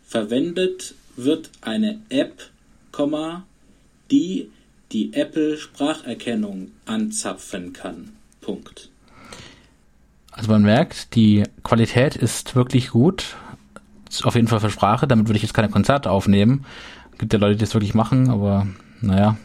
Verwendet 0.04 0.96
wird 1.16 1.52
eine 1.62 2.02
App, 2.10 2.50
die 4.12 4.50
die 4.92 5.14
Apple 5.14 5.58
Spracherkennung 5.58 6.72
anzapfen 6.86 7.74
kann. 7.74 8.12
Punkt. 8.42 8.90
Also 10.32 10.52
man 10.52 10.64
merkt, 10.64 11.16
die 11.16 11.44
Qualität 11.64 12.16
ist 12.16 12.56
wirklich 12.56 12.90
gut. 12.90 13.36
Auf 14.24 14.36
jeden 14.36 14.48
Fall 14.48 14.60
für 14.60 14.70
Sprache. 14.70 15.08
Damit 15.08 15.28
würde 15.28 15.38
ich 15.38 15.44
jetzt 15.44 15.54
keine 15.54 15.70
Konzerte 15.70 16.10
aufnehmen. 16.12 16.66
Gibt 17.18 17.34
ja 17.34 17.40
Leute, 17.40 17.56
die 17.56 17.66
das 17.66 17.74
wirklich 17.74 17.94
machen, 17.94 18.30
aber 18.30 18.68
naja. 19.02 19.38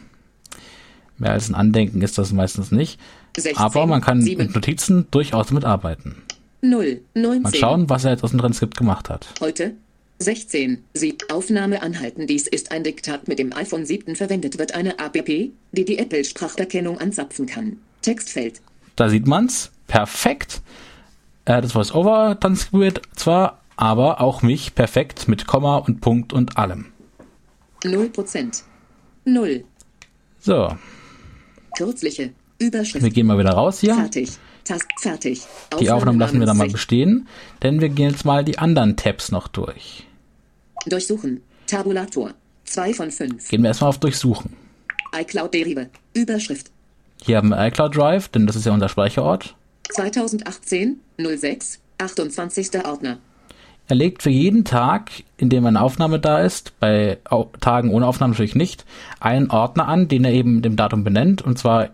Mehr 1.17 1.31
als 1.31 1.49
ein 1.49 1.55
Andenken 1.55 2.01
ist 2.01 2.17
das 2.17 2.33
meistens 2.33 2.71
nicht. 2.71 2.99
16, 3.37 3.57
Aber 3.57 3.85
man 3.85 4.01
kann 4.01 4.21
7, 4.21 4.37
mit 4.37 4.55
Notizen 4.55 5.07
durchaus 5.11 5.47
damit 5.47 5.65
arbeiten. 5.65 6.23
0, 6.61 7.01
19. 7.13 7.41
Mal 7.41 7.53
schauen, 7.53 7.89
was 7.89 8.05
er 8.05 8.11
jetzt 8.11 8.23
aus 8.23 8.31
dem 8.31 8.39
Transkript 8.39 8.75
gemacht 8.75 9.09
hat. 9.09 9.27
Heute 9.39 9.75
16. 10.19 10.83
Sie 10.93 11.17
Aufnahme 11.31 11.81
anhalten. 11.81 12.27
Dies 12.27 12.47
ist 12.47 12.71
ein 12.71 12.83
Diktat 12.83 13.27
mit 13.27 13.39
dem 13.39 13.53
iPhone 13.53 13.85
7. 13.85 14.15
Verwendet 14.15 14.57
wird 14.57 14.73
eine 14.73 14.97
App, 14.97 15.13
die 15.25 15.53
die 15.73 15.97
Apple 15.97 16.23
Spracherkennung 16.23 16.99
anzapfen 16.99 17.45
kann. 17.45 17.77
Textfeld. 18.01 18.61
Da 18.95 19.09
sieht 19.09 19.27
man's. 19.27 19.71
Perfekt. 19.87 20.61
Er 21.43 21.57
hat 21.57 21.63
das 21.63 21.73
Voice-Over 21.73 22.39
transkribiert 22.39 23.01
zwar, 23.15 23.61
aber 23.75 24.21
auch 24.21 24.41
mich 24.41 24.75
perfekt 24.75 25.27
mit 25.27 25.47
Komma 25.47 25.77
und 25.77 26.01
Punkt 26.01 26.33
und 26.33 26.57
allem. 26.57 26.87
0%. 27.83 28.63
0. 29.25 29.63
So, 30.39 30.69
Kürzliche. 31.77 32.31
Überschrift. 32.57 33.03
wir 33.03 33.11
gehen 33.11 33.27
mal 33.27 33.37
wieder 33.37 33.51
raus 33.51 33.79
hier. 33.79 33.95
Fertig. 33.95 34.31
Tast. 34.63 34.85
Fertig. 34.99 35.43
Die 35.79 35.91
Aufnahmen 35.91 36.19
lassen 36.19 36.39
wir 36.39 36.47
dann 36.47 36.57
mal 36.57 36.69
bestehen, 36.69 37.27
denn 37.61 37.81
wir 37.81 37.89
gehen 37.89 38.11
jetzt 38.11 38.25
mal 38.25 38.43
die 38.43 38.57
anderen 38.57 38.95
Tabs 38.95 39.31
noch 39.31 39.47
durch. 39.47 40.07
16. 40.85 40.89
Durchsuchen. 40.89 41.41
Tabulator. 41.67 42.31
2 42.65 42.93
von 42.93 43.11
5. 43.11 43.49
Gehen 43.49 43.61
wir 43.61 43.67
erstmal 43.67 43.89
auf 43.89 43.99
Durchsuchen. 43.99 44.53
iCloud 45.15 45.53
Derive. 45.53 45.89
Überschrift. 46.13 46.71
Hier 47.21 47.37
haben 47.37 47.49
wir 47.49 47.63
iCloud 47.67 47.95
Drive, 47.95 48.29
denn 48.29 48.47
das 48.47 48.55
ist 48.55 48.65
ja 48.65 48.71
unser 48.71 48.89
Speicherort. 48.89 49.55
2018 49.91 50.99
06 51.17 51.79
28. 51.97 52.85
Ordner. 52.85 53.19
Er 53.87 53.95
legt 53.95 54.23
für 54.23 54.31
jeden 54.31 54.65
Tag, 54.65 55.11
in 55.37 55.49
dem 55.49 55.65
eine 55.65 55.81
Aufnahme 55.81 56.19
da 56.19 56.39
ist, 56.39 56.79
bei 56.79 57.19
Au 57.29 57.51
Tagen 57.61 57.91
ohne 57.91 58.07
Aufnahme 58.07 58.31
natürlich 58.31 58.55
nicht, 58.55 58.83
einen 59.19 59.51
Ordner 59.51 59.87
an, 59.87 60.07
den 60.07 60.25
er 60.25 60.31
eben 60.31 60.61
dem 60.61 60.75
Datum 60.75 61.03
benennt, 61.03 61.43
und 61.43 61.59
zwar 61.59 61.89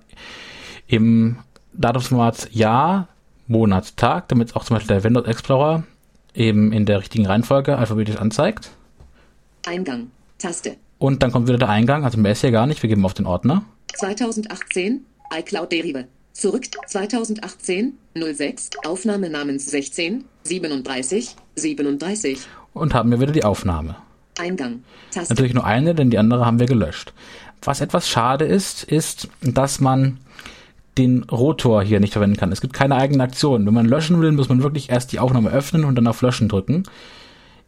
im 0.88 1.38
Datumsformat 1.74 2.50
Jahr, 2.54 3.08
Monat, 3.48 3.98
Tag, 3.98 4.30
damit 4.30 4.50
es 4.50 4.56
auch 4.56 4.64
zum 4.64 4.76
Beispiel 4.76 4.96
der 4.96 5.04
Windows 5.04 5.28
Explorer 5.28 5.84
eben 6.34 6.72
in 6.72 6.86
der 6.86 7.00
richtigen 7.00 7.26
Reihenfolge 7.26 7.78
alphabetisch 7.78 8.16
anzeigt. 8.16 8.72
Eingang. 9.66 10.12
Taste. 10.38 10.78
Und 10.98 11.24
dann 11.24 11.32
kommt 11.32 11.48
wieder 11.48 11.58
der 11.58 11.70
Eingang, 11.70 12.06
also 12.06 12.18
mehr 12.18 12.32
ist 12.32 12.42
hier 12.42 12.52
gar 12.52 12.68
nicht, 12.68 12.82
wir 12.82 12.90
geben 12.90 13.06
auf 13.06 13.14
den 13.14 13.26
Ordner. 13.26 13.64
2018 13.98 15.06
iCloud 15.38 15.72
Derive. 15.72 16.06
Zurück 16.32 16.64
2018 16.88 17.98
06 18.16 18.70
Aufnahme 18.86 19.30
namens 19.30 19.70
16 19.70 20.24
37 20.44 21.36
37 21.56 22.40
und 22.74 22.94
haben 22.94 23.12
wir 23.12 23.20
wieder 23.20 23.32
die 23.32 23.44
Aufnahme. 23.44 23.96
Eingang. 24.40 24.84
Taste. 25.12 25.34
Natürlich 25.34 25.54
nur 25.54 25.66
eine, 25.66 25.94
denn 25.94 26.10
die 26.10 26.18
andere 26.18 26.46
haben 26.46 26.60
wir 26.60 26.68
gelöscht. 26.68 27.14
Was 27.62 27.82
etwas 27.82 28.10
schade 28.10 28.46
ist, 28.46 28.84
ist, 28.84 29.28
dass 29.42 29.80
man 29.80 30.18
den 30.98 31.24
Rotor 31.24 31.84
hier 31.84 32.00
nicht 32.00 32.14
verwenden 32.14 32.38
kann. 32.38 32.52
Es 32.52 32.62
gibt 32.62 32.74
keine 32.74 32.96
eigene 32.96 33.24
Aktion. 33.24 33.66
Wenn 33.66 33.74
man 33.74 33.86
löschen 33.86 34.22
will, 34.22 34.32
muss 34.32 34.50
man 34.50 34.64
wirklich 34.64 34.90
erst 34.90 35.12
die 35.12 35.20
Aufnahme 35.20 35.52
öffnen 35.52 35.86
und 35.86 35.96
dann 35.96 36.08
auf 36.08 36.22
Löschen 36.22 36.50
drücken. 36.50 36.84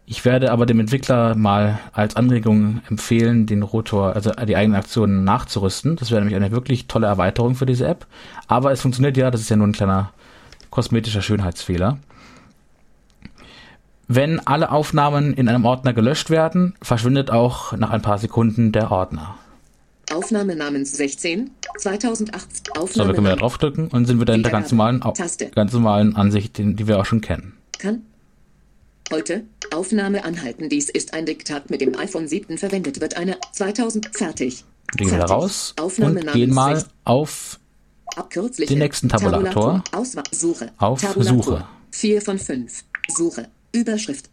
Ich 0.05 0.25
werde 0.25 0.51
aber 0.51 0.65
dem 0.65 0.81
Entwickler 0.81 1.35
mal 1.35 1.79
als 1.93 2.17
Anregung 2.17 2.81
empfehlen, 2.89 3.45
den 3.45 3.63
Rotor, 3.63 4.13
also 4.15 4.31
die 4.31 4.57
eigenen 4.57 4.77
Aktionen 4.77 5.23
nachzurüsten. 5.23 5.95
Das 5.95 6.11
wäre 6.11 6.19
nämlich 6.19 6.35
eine 6.35 6.51
wirklich 6.51 6.87
tolle 6.87 7.07
Erweiterung 7.07 7.55
für 7.55 7.65
diese 7.65 7.87
App. 7.87 8.05
Aber 8.47 8.71
es 8.71 8.81
funktioniert 8.81 9.15
ja, 9.15 9.31
das 9.31 9.41
ist 9.41 9.49
ja 9.49 9.55
nur 9.55 9.67
ein 9.67 9.73
kleiner 9.73 10.11
kosmetischer 10.71 11.21
Schönheitsfehler. 11.21 11.99
Wenn 14.07 14.39
alle 14.45 14.71
Aufnahmen 14.71 15.33
in 15.33 15.47
einem 15.47 15.65
Ordner 15.65 15.93
gelöscht 15.93 16.29
werden, 16.29 16.75
verschwindet 16.81 17.31
auch 17.31 17.71
nach 17.77 17.89
ein 17.89 18.01
paar 18.01 18.17
Sekunden 18.17 18.71
der 18.71 18.91
Ordner. 18.91 19.35
Aufnahme 20.11 20.55
namens 20.55 20.91
16 20.97 21.49
2018 21.79 22.73
So, 22.75 22.81
Aufnahme 22.81 23.09
wir 23.09 23.15
können 23.15 23.27
wieder 23.27 23.37
draufdrücken 23.37 23.87
und 23.87 24.05
sind 24.05 24.19
wieder 24.19 24.35
in 24.35 24.43
der 24.43 24.51
ganz 24.51 24.71
normalen, 24.71 25.01
Taste. 25.01 25.47
ganz 25.49 25.73
normalen 25.73 26.15
Ansicht, 26.15 26.57
die 26.57 26.87
wir 26.87 26.99
auch 26.99 27.05
schon 27.05 27.21
kennen. 27.21 27.53
kann. 27.79 28.01
Heute 29.11 29.43
Aufnahme 29.73 30.23
anhalten. 30.23 30.69
Dies 30.69 30.89
ist 30.89 31.13
ein 31.13 31.25
Diktat 31.25 31.69
mit 31.69 31.81
dem 31.81 31.97
iPhone 31.97 32.27
7 32.27 32.57
verwendet 32.57 33.01
wird 33.01 33.17
eine 33.17 33.37
2000 33.51 34.09
fertig. 34.15 34.63
Wir 34.91 34.97
gehen 34.97 35.07
wieder 35.07 35.27
Fertig. 35.27 35.35
raus 35.35 35.73
Aufnahme 35.79 36.21
und 36.21 36.31
gehen 36.33 36.53
mal 36.53 36.75
16. 36.75 36.91
auf. 37.05 37.59
Den 38.69 38.77
nächsten 38.79 39.09
Tabulator. 39.09 39.83
Auswahl. 39.91 40.23
Suche. 40.31 40.71
Auf 40.77 41.01
Suche. 41.01 41.65
4 41.91 42.21
von 42.21 42.37
5. 42.37 42.83
Suche. 43.09 43.47
Überschrift. 43.73 44.29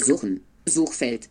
Suchen. 0.00 0.40
Suchfeld. 0.66 1.28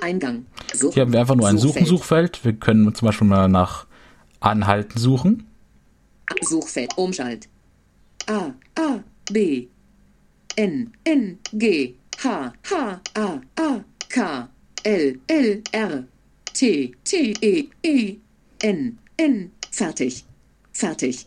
Eingang. 0.00 0.46
Suchen. 0.74 0.92
Hier 0.94 1.02
haben 1.02 1.12
wir 1.12 1.20
einfach 1.20 1.36
nur 1.36 1.48
ein 1.48 1.58
Suchfeld. 1.58 1.86
Suchen-Suchfeld. 1.86 2.44
Wir 2.44 2.52
können 2.54 2.94
zum 2.94 3.06
Beispiel 3.06 3.26
mal 3.26 3.48
nach 3.48 3.86
Anhalten 4.40 4.98
suchen. 4.98 5.46
Suchfeld. 6.42 6.96
Umschalt. 6.96 7.48
A. 8.26 8.52
A. 8.76 9.02
B. 9.32 9.68
N. 10.56 10.92
N. 11.04 11.38
G. 11.52 11.94
H. 12.22 12.52
H. 12.70 13.00
A. 13.14 13.40
A. 13.56 13.84
K. 14.08 14.48
L. 14.82 15.20
L. 15.26 15.62
R. 15.72 16.04
T. 16.52 16.94
T. 17.04 17.34
E. 17.40 17.68
E. 17.82 18.16
N. 18.62 18.98
N. 19.16 19.50
Fertig. 19.70 20.24
Fertig. 20.72 21.26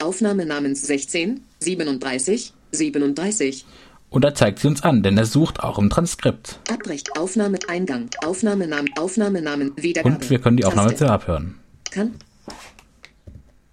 Aufnahme 0.00 0.46
namens 0.46 0.82
16 0.82 1.40
37 1.60 2.52
37. 2.70 3.64
Und 4.10 4.24
er 4.24 4.34
zeigt 4.34 4.60
sie 4.60 4.68
uns 4.68 4.82
an, 4.82 5.02
denn 5.02 5.18
er 5.18 5.26
sucht 5.26 5.60
auch 5.60 5.78
im 5.78 5.90
Transkript. 5.90 6.60
Abbrecht. 6.70 7.18
Aufnahme. 7.18 7.58
Eingang. 7.68 8.08
Aufnahmenamen. 8.24 8.90
Aufnahmenamen. 8.98 9.72
Wiedergabe. 9.76 10.14
Und 10.14 10.30
wir 10.30 10.40
können 10.40 10.56
die 10.56 10.64
Aufnahme 10.64 10.90
jetzt 10.90 11.02
abhören. 11.02 11.56
Kann. 11.90 12.14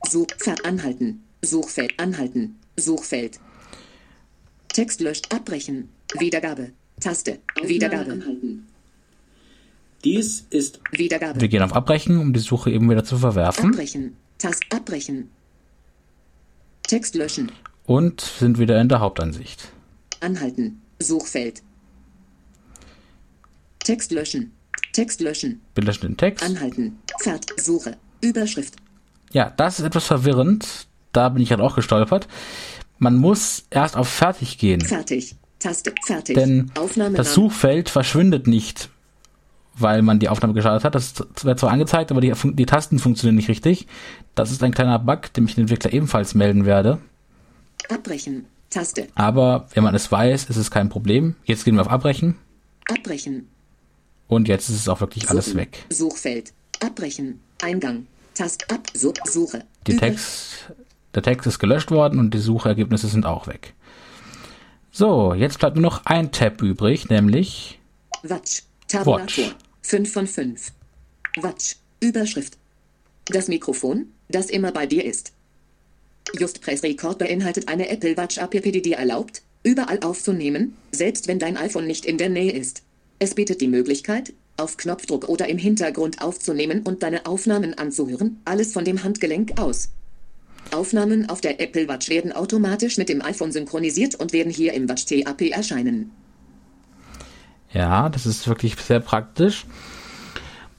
Such. 0.09 0.27
Ver 0.37 0.55
anhalten. 0.65 1.23
Suchfeld. 1.41 1.99
Anhalten. 1.99 2.57
Suchfeld. 2.75 3.39
Text 4.73 4.99
löscht. 4.99 5.33
Abbrechen. 5.33 5.89
Wiedergabe. 6.19 6.71
Taste. 6.99 7.39
Wiedergabe. 7.63 8.11
Anhalten. 8.11 8.67
Dies 10.03 10.45
ist 10.49 10.81
Wiedergabe. 10.91 11.39
Wir 11.39 11.47
gehen 11.47 11.63
auf 11.63 11.73
Abbrechen, 11.73 12.19
um 12.19 12.33
die 12.33 12.39
Suche 12.39 12.71
eben 12.71 12.89
wieder 12.89 13.05
zu 13.05 13.17
verwerfen. 13.17 13.71
Abbrechen. 13.71 14.17
Tast. 14.37 14.63
Abbrechen. 14.69 15.29
Text 16.83 17.15
löschen. 17.15 17.51
Und 17.85 18.21
sind 18.21 18.59
wieder 18.59 18.79
in 18.81 18.89
der 18.89 18.99
Hauptansicht. 18.99 19.71
Anhalten. 20.21 20.81
Suchfeld. 20.99 21.61
Text 23.79 24.11
löschen. 24.11 24.51
Text 24.93 25.21
löschen. 25.21 25.61
Wir 25.75 25.83
löschen 25.83 26.01
den 26.07 26.17
Text. 26.17 26.43
Anhalten. 26.43 26.99
Fert. 27.21 27.45
Suche. 27.57 27.97
Überschrift. 28.21 28.75
Ja, 29.31 29.51
das 29.57 29.79
ist 29.79 29.85
etwas 29.85 30.05
verwirrend. 30.05 30.87
Da 31.11 31.29
bin 31.29 31.43
ich 31.43 31.51
halt 31.51 31.61
auch 31.61 31.75
gestolpert. 31.75 32.27
Man 32.97 33.15
muss 33.17 33.65
erst 33.69 33.97
auf 33.97 34.07
Fertig 34.07 34.57
gehen. 34.57 34.81
Fertig. 34.81 35.35
Taste. 35.59 35.93
Fertig. 36.05 36.35
Denn 36.35 36.71
Aufnahme. 36.77 37.17
das 37.17 37.33
Suchfeld 37.33 37.89
verschwindet 37.89 38.47
nicht, 38.47 38.89
weil 39.75 40.01
man 40.01 40.19
die 40.19 40.29
Aufnahme 40.29 40.53
gestartet 40.53 40.83
hat. 40.83 40.95
Das 40.95 41.13
wird 41.43 41.59
zwar 41.59 41.71
angezeigt, 41.71 42.11
aber 42.11 42.21
die, 42.21 42.33
die 42.53 42.65
Tasten 42.65 42.99
funktionieren 42.99 43.35
nicht 43.35 43.49
richtig. 43.49 43.87
Das 44.33 44.51
ist 44.51 44.63
ein 44.63 44.73
kleiner 44.73 44.99
Bug, 44.99 45.33
den 45.33 45.45
ich 45.45 45.55
den 45.55 45.63
Entwickler 45.63 45.93
ebenfalls 45.93 46.35
melden 46.35 46.65
werde. 46.65 46.99
Abbrechen. 47.89 48.45
Taste. 48.75 49.07
Aber 49.15 49.67
wenn 49.73 49.83
man 49.83 49.95
es 49.95 50.11
weiß, 50.11 50.45
ist 50.49 50.57
es 50.57 50.69
kein 50.69 50.89
Problem. 50.89 51.35
Jetzt 51.45 51.63
gehen 51.63 51.75
wir 51.75 51.81
auf 51.81 51.89
Abbrechen 51.89 52.35
Abbrechen. 52.89 53.47
und 54.27 54.49
jetzt 54.49 54.67
ist 54.67 54.75
es 54.75 54.89
auch 54.89 54.99
wirklich 54.99 55.29
alles 55.29 55.45
Suchen. 55.45 55.57
weg. 55.57 55.85
Suchfeld. 55.89 56.53
Abbrechen. 56.83 57.39
Eingang. 57.61 58.05
Tast 58.33 58.69
ab. 58.69 58.81
Su 58.93 59.13
Suche. 59.31 59.63
Die 59.87 59.95
Text, 59.95 60.73
der 61.13 61.23
Text 61.23 61.47
ist 61.47 61.59
gelöscht 61.59 61.89
worden 61.89 62.19
und 62.19 62.33
die 62.33 62.39
Suchergebnisse 62.39 63.07
sind 63.07 63.25
auch 63.25 63.47
weg. 63.47 63.73
So, 64.91 65.33
jetzt 65.33 65.59
bleibt 65.59 65.77
nur 65.77 65.83
noch 65.83 66.05
ein 66.05 66.33
Tab 66.33 66.61
übrig, 66.61 67.09
nämlich 67.09 67.79
Watch. 68.23 68.63
Tabulator. 68.89 69.45
Watch. 69.45 69.55
5 69.83 70.11
von 70.11 70.27
5. 70.27 70.71
Watch. 71.41 71.77
Überschrift. 72.01 72.57
Das 73.25 73.47
Mikrofon, 73.47 74.07
das 74.27 74.49
immer 74.49 74.71
bei 74.73 74.85
dir 74.85 75.05
ist. 75.05 75.31
Just 76.33 76.61
Press 76.61 76.83
Record 76.83 77.17
beinhaltet 77.17 77.67
eine 77.67 77.89
Apple 77.89 78.17
Watch 78.17 78.37
App, 78.37 78.51
die 78.51 78.81
dir 78.81 78.97
erlaubt, 78.97 79.41
überall 79.63 79.99
aufzunehmen, 80.01 80.75
selbst 80.91 81.27
wenn 81.27 81.39
dein 81.39 81.57
iPhone 81.57 81.87
nicht 81.87 82.05
in 82.05 82.17
der 82.17 82.29
Nähe 82.29 82.51
ist. 82.51 82.83
Es 83.19 83.35
bietet 83.35 83.61
die 83.61 83.67
Möglichkeit, 83.67 84.33
auf 84.57 84.77
Knopfdruck 84.77 85.29
oder 85.29 85.47
im 85.47 85.57
Hintergrund 85.57 86.21
aufzunehmen 86.21 86.81
und 86.83 87.03
deine 87.03 87.25
Aufnahmen 87.25 87.77
anzuhören, 87.77 88.41
alles 88.45 88.73
von 88.73 88.85
dem 88.85 89.03
Handgelenk 89.03 89.59
aus. 89.59 89.89
Aufnahmen 90.71 91.29
auf 91.29 91.41
der 91.41 91.59
Apple 91.61 91.87
Watch 91.87 92.09
werden 92.09 92.31
automatisch 92.31 92.97
mit 92.97 93.09
dem 93.09 93.21
iPhone 93.21 93.51
synchronisiert 93.51 94.15
und 94.15 94.33
werden 94.33 94.51
hier 94.51 94.73
im 94.73 94.89
Watch 94.89 95.05
TAP 95.05 95.41
erscheinen. 95.51 96.11
Ja, 97.71 98.09
das 98.09 98.25
ist 98.25 98.47
wirklich 98.47 98.75
sehr 98.75 98.99
praktisch. 98.99 99.65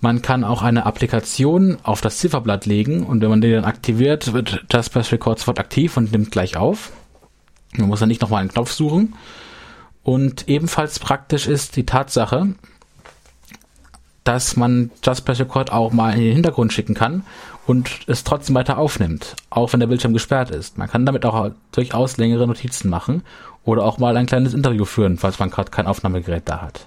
Man 0.00 0.22
kann 0.22 0.44
auch 0.44 0.62
eine 0.62 0.84
Applikation 0.84 1.78
auf 1.82 2.00
das 2.00 2.18
Zifferblatt 2.18 2.66
legen 2.66 3.04
und 3.04 3.22
wenn 3.22 3.30
man 3.30 3.40
die 3.40 3.52
dann 3.52 3.64
aktiviert, 3.64 4.32
wird 4.32 4.64
Just 4.70 4.92
Press 4.92 5.10
Record 5.10 5.38
sofort 5.38 5.58
aktiv 5.58 5.96
und 5.96 6.12
nimmt 6.12 6.30
gleich 6.30 6.56
auf. 6.56 6.92
Man 7.76 7.88
muss 7.88 8.00
dann 8.00 8.08
nicht 8.08 8.20
nochmal 8.20 8.40
einen 8.40 8.50
Knopf 8.52 8.72
suchen. 8.72 9.14
Und 10.02 10.48
ebenfalls 10.48 10.98
praktisch 10.98 11.46
ist 11.46 11.76
die 11.76 11.86
Tatsache, 11.86 12.54
dass 14.22 14.56
man 14.56 14.90
Just 15.02 15.24
Press 15.24 15.40
Record 15.40 15.72
auch 15.72 15.92
mal 15.92 16.12
in 16.12 16.20
den 16.20 16.32
Hintergrund 16.34 16.72
schicken 16.72 16.94
kann 16.94 17.24
und 17.66 17.90
es 18.06 18.22
trotzdem 18.22 18.54
weiter 18.54 18.78
aufnimmt, 18.78 19.34
auch 19.50 19.72
wenn 19.72 19.80
der 19.80 19.86
Bildschirm 19.86 20.12
gesperrt 20.12 20.50
ist. 20.50 20.78
Man 20.78 20.88
kann 20.88 21.06
damit 21.06 21.24
auch 21.24 21.50
durchaus 21.72 22.16
längere 22.16 22.46
Notizen 22.46 22.90
machen 22.90 23.22
oder 23.64 23.84
auch 23.84 23.98
mal 23.98 24.16
ein 24.16 24.26
kleines 24.26 24.54
Interview 24.54 24.84
führen, 24.84 25.18
falls 25.18 25.38
man 25.38 25.50
gerade 25.50 25.70
kein 25.70 25.86
Aufnahmegerät 25.86 26.42
da 26.46 26.60
hat. 26.60 26.86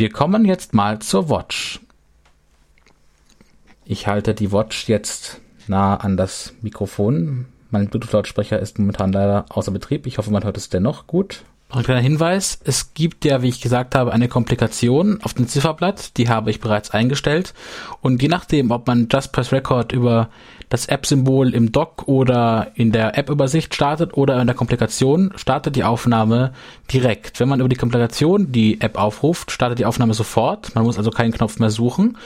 Wir 0.00 0.08
kommen 0.08 0.46
jetzt 0.46 0.72
mal 0.72 0.98
zur 1.00 1.28
Watch. 1.28 1.78
Ich 3.84 4.06
halte 4.06 4.32
die 4.32 4.50
Watch 4.50 4.88
jetzt 4.88 5.42
nah 5.66 5.94
an 5.94 6.16
das 6.16 6.54
Mikrofon. 6.62 7.44
Mein 7.70 7.88
Bluetooth-Lautsprecher 7.88 8.58
ist 8.58 8.78
momentan 8.78 9.12
leider 9.12 9.44
außer 9.50 9.72
Betrieb. 9.72 10.06
Ich 10.06 10.16
hoffe, 10.16 10.30
man 10.30 10.42
hört 10.42 10.56
es 10.56 10.70
dennoch 10.70 11.06
gut. 11.06 11.44
Noch 11.68 11.76
ein 11.76 11.84
kleiner 11.84 12.00
Hinweis. 12.00 12.58
Es 12.64 12.94
gibt 12.94 13.26
ja, 13.26 13.42
wie 13.42 13.50
ich 13.50 13.60
gesagt 13.60 13.94
habe, 13.94 14.12
eine 14.12 14.28
Komplikation 14.28 15.20
auf 15.22 15.34
dem 15.34 15.46
Zifferblatt. 15.46 16.16
Die 16.16 16.30
habe 16.30 16.50
ich 16.50 16.60
bereits 16.60 16.92
eingestellt. 16.92 17.52
Und 18.00 18.22
je 18.22 18.28
nachdem, 18.28 18.70
ob 18.70 18.86
man 18.86 19.06
Just 19.12 19.32
Press 19.32 19.52
Record 19.52 19.92
über 19.92 20.30
das 20.70 20.86
App-Symbol 20.86 21.52
im 21.52 21.72
Dock 21.72 22.06
oder 22.06 22.68
in 22.74 22.92
der 22.92 23.18
App-Übersicht 23.18 23.74
startet 23.74 24.16
oder 24.16 24.40
in 24.40 24.46
der 24.46 24.54
Komplikation, 24.56 25.32
startet 25.34 25.74
die 25.74 25.82
Aufnahme 25.82 26.52
direkt. 26.92 27.40
Wenn 27.40 27.48
man 27.48 27.58
über 27.58 27.68
die 27.68 27.76
Komplikation 27.76 28.52
die 28.52 28.80
App 28.80 28.96
aufruft, 28.96 29.50
startet 29.50 29.80
die 29.80 29.84
Aufnahme 29.84 30.14
sofort. 30.14 30.74
Man 30.76 30.84
muss 30.84 30.96
also 30.96 31.10
keinen 31.10 31.32
Knopf 31.32 31.58
mehr 31.58 31.70
suchen. 31.70 32.16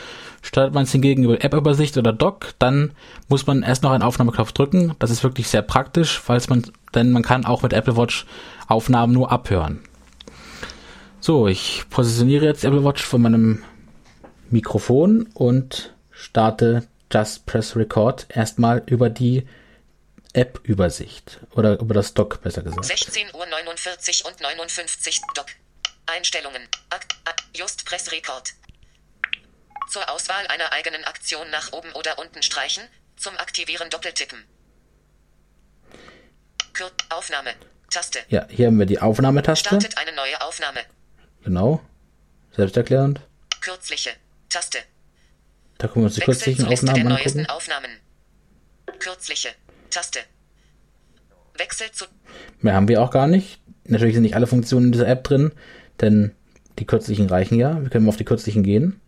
Startet 0.43 0.75
man 0.75 0.85
es 0.85 0.93
hingegen 0.93 1.25
über 1.25 1.43
App-Übersicht 1.43 1.97
oder 1.97 2.13
Dock, 2.13 2.51
dann 2.59 2.93
muss 3.29 3.47
man 3.47 3.63
erst 3.63 3.83
noch 3.83 3.93
einen 3.93 4.03
Aufnahmeknopf 4.03 4.53
drücken. 4.53 4.93
Das 4.99 5.11
ist 5.11 5.25
wirklich 5.25 5.49
sehr 5.49 5.63
praktisch, 5.63 6.21
falls 6.21 6.51
man, 6.51 6.65
denn 6.95 7.13
man 7.13 7.23
kann 7.23 7.47
auch 7.47 7.63
mit 7.63 7.73
Apple 7.73 7.97
Watch 7.97 8.27
Aufnahmen 8.69 9.15
nur 9.15 9.33
abhören. 9.33 9.81
So, 11.19 11.49
ich 11.49 11.85
positioniere 11.89 12.45
jetzt 12.45 12.65
Apple 12.65 12.85
Watch 12.85 13.03
von 13.03 13.23
meinem 13.23 13.63
Mikrofon 14.51 15.29
und 15.33 15.95
starte 16.11 16.87
Just 17.15 17.47
Press 17.47 17.77
Record 17.77 18.27
erstmal 18.29 18.83
über 18.87 19.09
die 19.09 19.47
App-Übersicht 20.33 21.39
oder 21.53 21.79
über 21.79 21.95
das 21.95 22.13
Dock 22.13 22.43
besser 22.43 22.63
gesagt. 22.63 22.85
16 22.85 23.33
Uhr 23.33 23.47
49 23.47 24.25
und 24.25 24.41
59 24.41 25.21
Dock. 25.37 25.47
Einstellungen. 26.07 26.63
Ak 26.91 27.07
Just 27.55 27.87
Press 27.87 28.11
Record. 28.11 28.55
Zur 29.89 30.11
Auswahl 30.11 30.45
einer 30.49 30.73
eigenen 30.73 31.05
Aktion 31.05 31.49
nach 31.51 31.73
oben 31.73 31.93
oder 31.93 32.19
unten 32.19 32.43
streichen. 32.43 32.83
Zum 33.17 33.37
Aktivieren 33.39 33.91
doppeltippen. 33.91 34.45
Kur 36.77 36.91
Aufnahme. 37.11 37.55
Taste. 37.91 38.25
Ja, 38.29 38.49
hier 38.49 38.67
haben 38.67 38.79
wir 38.81 38.87
die 38.87 38.99
Aufnahmetaste. 38.99 39.69
Startet 39.69 39.99
eine 39.99 40.13
neue 40.17 40.41
Aufnahme. 40.41 40.81
Genau. 41.45 41.81
Selbsterklärend. 42.57 43.21
Kürzliche. 43.61 44.11
Taste. 44.49 44.81
Da 45.79 45.89
können 45.89 46.05
wir 46.05 46.07
uns 46.07 46.15
die 46.15 46.21
kürzlichen 46.21 46.67
Aufnahmen 46.67 47.09
neuesten 47.09 47.41
angucken. 47.41 47.57
Aufnahmen. 47.57 47.91
Kürzliche. 48.99 49.51
Taste. 49.91 50.21
Wechsel 51.57 51.91
zu 51.93 52.07
Mehr 52.61 52.75
haben 52.75 52.89
wir 52.89 53.03
auch 53.03 53.11
gar 53.11 53.27
nicht. 53.27 53.61
Natürlich 53.85 54.15
sind 54.15 54.23
nicht 54.23 54.35
alle 54.35 54.47
Funktionen 54.47 54.87
in 54.87 54.93
dieser 54.93 55.09
App 55.09 55.25
drin, 55.25 55.53
denn 56.01 56.35
die 56.79 56.87
kürzlichen 56.87 57.29
reichen 57.29 57.59
ja. 57.59 57.81
Wir 57.81 57.91
können 57.91 58.05
mal 58.05 58.11
auf 58.11 58.17
die 58.17 58.25
kürzlichen 58.25 58.63
gehen. 58.63 59.01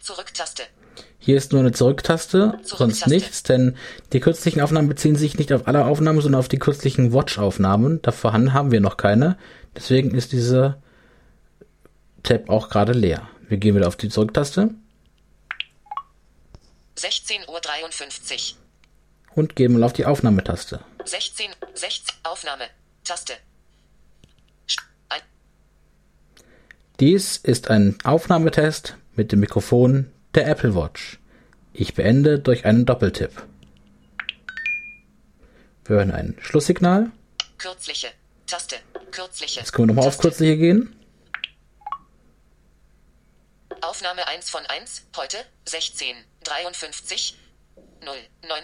Zurück-Taste. 0.00 0.64
Hier 1.24 1.38
ist 1.38 1.52
nur 1.52 1.62
eine 1.62 1.72
Zurücktaste, 1.72 2.58
sonst 2.62 2.68
Zurücktaste. 2.68 3.08
nichts, 3.08 3.42
denn 3.44 3.78
die 4.12 4.20
kürzlichen 4.20 4.60
Aufnahmen 4.60 4.90
beziehen 4.90 5.16
sich 5.16 5.38
nicht 5.38 5.54
auf 5.54 5.66
alle 5.66 5.86
Aufnahmen, 5.86 6.20
sondern 6.20 6.38
auf 6.38 6.48
die 6.48 6.58
kürzlichen 6.58 7.14
Watch-Aufnahmen. 7.14 8.02
Davon 8.02 8.52
haben 8.52 8.72
wir 8.72 8.82
noch 8.82 8.98
keine. 8.98 9.38
Deswegen 9.74 10.10
ist 10.14 10.32
dieser 10.32 10.82
Tab 12.22 12.50
auch 12.50 12.68
gerade 12.68 12.92
leer. 12.92 13.26
Wir 13.48 13.56
gehen 13.56 13.74
wieder 13.74 13.88
auf 13.88 13.96
die 13.96 14.10
Zurücktaste 14.10 14.74
16.53 16.98 18.52
Uhr. 18.52 18.58
und 19.34 19.56
gehen 19.56 19.72
mal 19.72 19.82
auf 19.82 19.94
die 19.94 20.04
Aufnahmetaste. 20.04 20.80
16. 21.06 21.46
16. 21.72 22.16
Aufnahme. 22.24 22.64
Taste. 23.02 23.32
Dies 27.00 27.38
ist 27.38 27.70
ein 27.70 27.96
Aufnahmetest 28.04 28.98
mit 29.16 29.32
dem 29.32 29.40
Mikrofon 29.40 30.10
der 30.34 30.48
Apple 30.48 30.74
Watch. 30.74 31.18
Ich 31.72 31.94
beende 31.94 32.38
durch 32.38 32.64
einen 32.64 32.86
Doppeltipp. 32.86 33.42
Wir 35.84 35.96
hören 35.96 36.10
ein 36.12 36.36
Schlusssignal. 36.40 37.10
Kürzliche. 37.58 38.08
Taste. 38.46 38.76
Kürzliche. 39.10 39.60
Jetzt 39.60 39.72
können 39.72 39.88
wir 39.88 39.94
nochmal 39.94 40.08
auf 40.08 40.18
kürzliche 40.18 40.56
gehen. 40.56 40.94
Aufnahme 43.80 44.26
1 44.26 44.50
von 44.50 44.64
1. 44.66 45.02
Heute. 45.16 45.38
16. 45.66 46.16
53. 46.44 47.38
0. 48.04 48.14
9. 48.48 48.62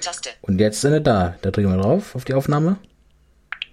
Taste. 0.00 0.30
Und 0.42 0.58
jetzt 0.58 0.80
sind 0.80 0.92
wir 0.92 1.00
da. 1.00 1.36
Da 1.42 1.50
drücken 1.50 1.74
wir 1.74 1.82
drauf 1.82 2.14
auf 2.14 2.24
die 2.24 2.34
Aufnahme. 2.34 2.78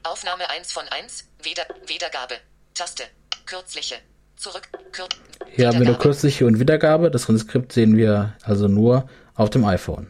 Aufnahme 0.03 0.49
1 0.49 0.71
von 0.71 0.87
1. 0.87 1.25
Wieder, 1.43 1.65
Wiedergabe. 1.85 2.35
Taste. 2.73 3.03
Kürzliche. 3.45 3.97
Zurück. 4.37 4.67
Kür 4.91 5.07
Hier 5.53 5.67
haben 5.67 5.79
wir 5.79 5.85
nur 5.85 5.99
kürzliche 5.99 6.45
und 6.45 6.59
Wiedergabe. 6.59 7.11
Das 7.11 7.23
Transkript 7.23 7.73
sehen 7.73 7.97
wir 7.97 8.35
also 8.41 8.67
nur 8.67 9.09
auf 9.35 9.49
dem 9.49 9.65
iPhone. 9.65 10.09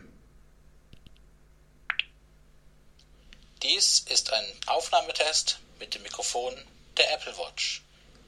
Dies 3.63 4.05
ist 4.11 4.31
ein 4.31 4.43
Aufnahmetest 4.67 5.59
mit 5.79 5.95
dem 5.95 6.03
Mikrofon 6.03 6.53
der 6.97 7.05
Apple 7.13 7.33
Watch. 7.33 7.83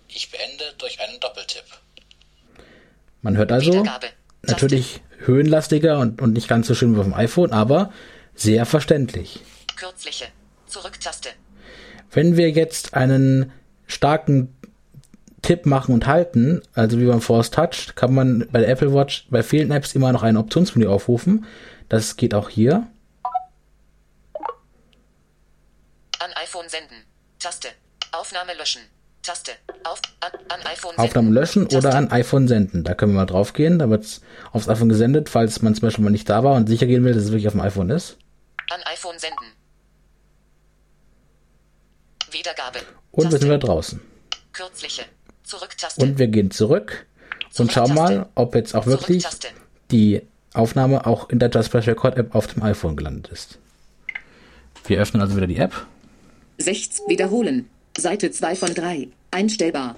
Ich 0.08 0.32
beende 0.32 0.64
durch 0.80 1.00
einen 1.02 1.20
Doppeltipp. 1.20 1.66
Man 3.22 3.38
hört 3.38 3.52
also 3.52 3.86
natürlich 4.42 5.02
höhenlastiger 5.20 6.00
und, 6.00 6.22
und 6.22 6.34
nicht 6.34 6.48
ganz 6.48 6.68
so 6.68 6.76
schön 6.76 6.96
wie 6.96 7.00
auf 7.00 7.06
dem 7.06 7.14
iPhone, 7.14 7.52
aber 7.52 7.94
sehr 8.36 8.66
verständlich. 8.66 9.40
Kürzliche. 9.76 10.26
Zurück-Taste. 10.66 11.30
Wenn 12.12 12.38
wir 12.38 12.50
jetzt 12.50 12.96
einen 12.96 13.52
starken 13.86 14.56
Tipp 15.44 15.66
machen 15.66 15.94
und 15.94 16.08
halten, 16.08 16.62
also 16.74 17.00
wie 17.00 17.06
beim 17.06 17.22
Force 17.22 17.52
Touch, 17.52 17.94
kann 17.96 18.14
man 18.16 18.48
bei 18.52 18.62
der 18.62 18.70
Apple 18.70 18.94
Watch 18.94 19.28
bei 19.30 19.44
vielen 19.44 19.72
Apps 19.72 19.94
immer 19.94 20.12
noch 20.12 20.24
ein 20.24 20.38
Optionsmenü 20.38 20.88
aufrufen. 20.88 21.46
Das 21.90 22.16
geht 22.16 22.34
auch 22.34 22.50
hier. 22.50 22.88
An 26.20 26.32
iPhone 26.42 26.68
senden. 26.70 26.96
Taste. 27.38 27.68
Aufnahme 28.12 28.54
löschen. 28.58 28.82
Taste. 29.22 29.52
Auf, 29.84 30.02
an, 30.22 30.32
an 30.50 30.60
iPhone 30.66 30.92
senden. 30.96 31.00
Aufnahme 31.02 31.30
löschen 31.32 31.68
Taste. 31.68 31.78
oder 31.88 31.98
an 31.98 32.12
iPhone 32.12 32.48
senden. 32.48 32.84
Da 32.84 32.94
können 32.94 33.12
wir 33.12 33.20
mal 33.20 33.26
drauf 33.26 33.54
gehen. 33.54 33.78
Da 33.78 33.90
wird 33.90 34.06
es 34.06 34.22
aufs 34.54 34.70
iPhone 34.70 34.90
gesendet, 34.90 35.30
falls 35.30 35.62
man 35.62 35.76
zum 35.76 35.82
Beispiel 35.82 36.04
mal 36.04 36.10
nicht 36.10 36.30
da 36.30 36.44
war 36.44 36.56
und 36.56 36.68
sicher 36.68 36.88
gehen 36.88 37.04
will, 37.04 37.14
dass 37.14 37.24
es 37.24 37.30
wirklich 37.32 37.48
auf 37.48 37.54
dem 37.54 37.62
iPhone 37.62 37.90
ist. 37.90 38.18
An 38.72 38.82
iPhone 38.86 39.20
senden. 39.20 39.46
Wiedergabe. 42.32 42.80
Und 43.12 43.26
wir 43.26 43.32
Taste. 43.32 43.40
sind 43.40 43.48
wieder 43.50 43.60
draußen. 43.60 44.02
Kürzliche. 44.54 45.04
Zurück-Taste. 45.54 46.02
Und 46.02 46.18
wir 46.18 46.28
gehen 46.28 46.50
zurück 46.50 47.06
und 47.58 47.72
schauen 47.72 47.94
mal, 47.94 48.30
ob 48.34 48.56
jetzt 48.56 48.76
auch 48.76 48.88
wirklich 48.88 49.26
die 49.92 50.22
Aufnahme 50.54 51.06
auch 51.06 51.30
in 51.30 51.40
der 51.40 51.50
Just 51.50 51.72
Press 51.72 51.86
Record 51.86 52.18
App 52.18 52.34
auf 52.34 52.48
dem 52.48 52.64
iPhone 52.64 52.96
gelandet 52.96 53.28
ist. 53.32 53.60
Wir 54.86 55.00
öffnen 55.00 55.22
also 55.22 55.36
wieder 55.36 55.48
die 55.48 55.58
App. 55.58 55.86
16. 56.58 57.08
Wiederholen. 57.08 57.70
Seite 57.96 58.32
2 58.32 58.56
von 58.56 58.74
3. 58.74 59.10
Einstellbar. 59.32 59.96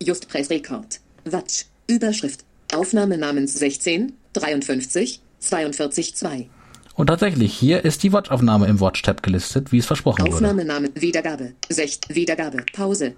Just 0.00 0.28
Press 0.28 0.48
Record. 0.48 1.00
Watch. 1.24 1.66
Überschrift. 1.88 2.44
Aufnahme 2.72 3.18
namens 3.18 3.54
16, 3.54 4.12
53, 4.32 5.20
42, 5.40 6.14
2. 6.14 6.48
Und 6.94 7.06
tatsächlich, 7.06 7.54
hier 7.54 7.84
ist 7.84 8.02
die 8.02 8.12
Watch-Aufnahme 8.12 8.66
im 8.66 8.80
Watch-Tab 8.80 9.22
gelistet, 9.22 9.72
wie 9.72 9.78
es 9.78 9.86
versprochen 9.86 10.26
wurde. 10.26 10.34
Aufnahmename, 10.34 10.90
Wiedergabe, 10.94 11.54
Sech, 11.68 11.98
Wiedergabe, 12.08 12.64
Pause. 12.72 13.14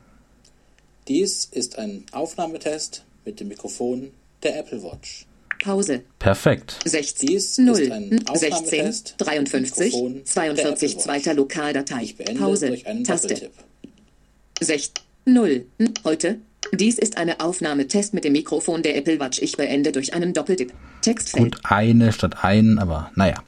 Dies 1.08 1.44
ist 1.50 1.78
ein 1.78 2.04
Aufnahmetest 2.12 3.04
mit 3.24 3.40
dem 3.40 3.48
Mikrofon 3.48 4.10
der 4.42 4.58
Apple 4.58 4.82
Watch. 4.82 5.26
Pause. 5.62 6.02
Perfekt. 6.18 6.78
60, 6.84 7.28
Dies 7.28 7.58
0, 7.58 7.78
ist 7.78 7.90
ein 7.92 8.10
16, 8.10 8.28
Aufnahmetest 8.28 9.14
53, 9.18 9.84
Mikrofon 9.84 10.14
der 10.14 10.24
42, 10.24 10.56
Apple 10.56 10.82
Watch. 10.96 11.04
zweiter 11.04 11.34
Lokaldatei. 11.34 12.02
Ich 12.02 12.16
beende 12.16 12.40
Pause. 12.40 12.68
durch 12.68 12.86
einen 12.86 13.04
Taste. 13.04 13.28
Doppeltipp. 13.28 13.52
6, 14.60 14.90
0, 15.26 15.66
heute. 16.04 16.38
Dies 16.72 16.98
ist 16.98 17.16
eine 17.18 17.40
Aufnahmetest 17.40 18.14
mit 18.14 18.24
dem 18.24 18.32
Mikrofon 18.32 18.82
der 18.82 18.96
Apple 18.96 19.20
Watch. 19.20 19.40
Ich 19.40 19.56
beende 19.56 19.92
durch 19.92 20.14
einen 20.14 20.32
Doppeltipp. 20.32 20.72
Textfeld. 21.02 21.54
Gut, 21.56 21.60
eine 21.64 22.12
statt 22.12 22.42
einen, 22.42 22.78
aber 22.78 23.10
naja. 23.14 23.42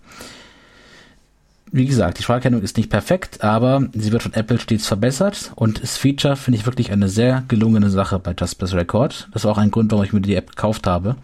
Wie 1.76 1.84
gesagt, 1.84 2.16
die 2.16 2.22
Spracherkennung 2.22 2.62
ist 2.62 2.78
nicht 2.78 2.88
perfekt, 2.88 3.44
aber 3.44 3.86
sie 3.92 4.10
wird 4.10 4.22
von 4.22 4.32
Apple 4.32 4.58
stets 4.58 4.86
verbessert 4.86 5.52
und 5.56 5.82
das 5.82 5.98
Feature 5.98 6.34
finde 6.34 6.58
ich 6.58 6.64
wirklich 6.64 6.90
eine 6.90 7.10
sehr 7.10 7.44
gelungene 7.48 7.90
Sache 7.90 8.18
bei 8.18 8.34
Just 8.34 8.62
Record. 8.72 9.28
Das 9.34 9.44
war 9.44 9.52
auch 9.52 9.58
ein 9.58 9.70
Grund, 9.70 9.92
warum 9.92 10.02
ich 10.02 10.14
mir 10.14 10.22
die 10.22 10.36
App 10.36 10.48
gekauft 10.48 10.86
habe. 10.86 11.16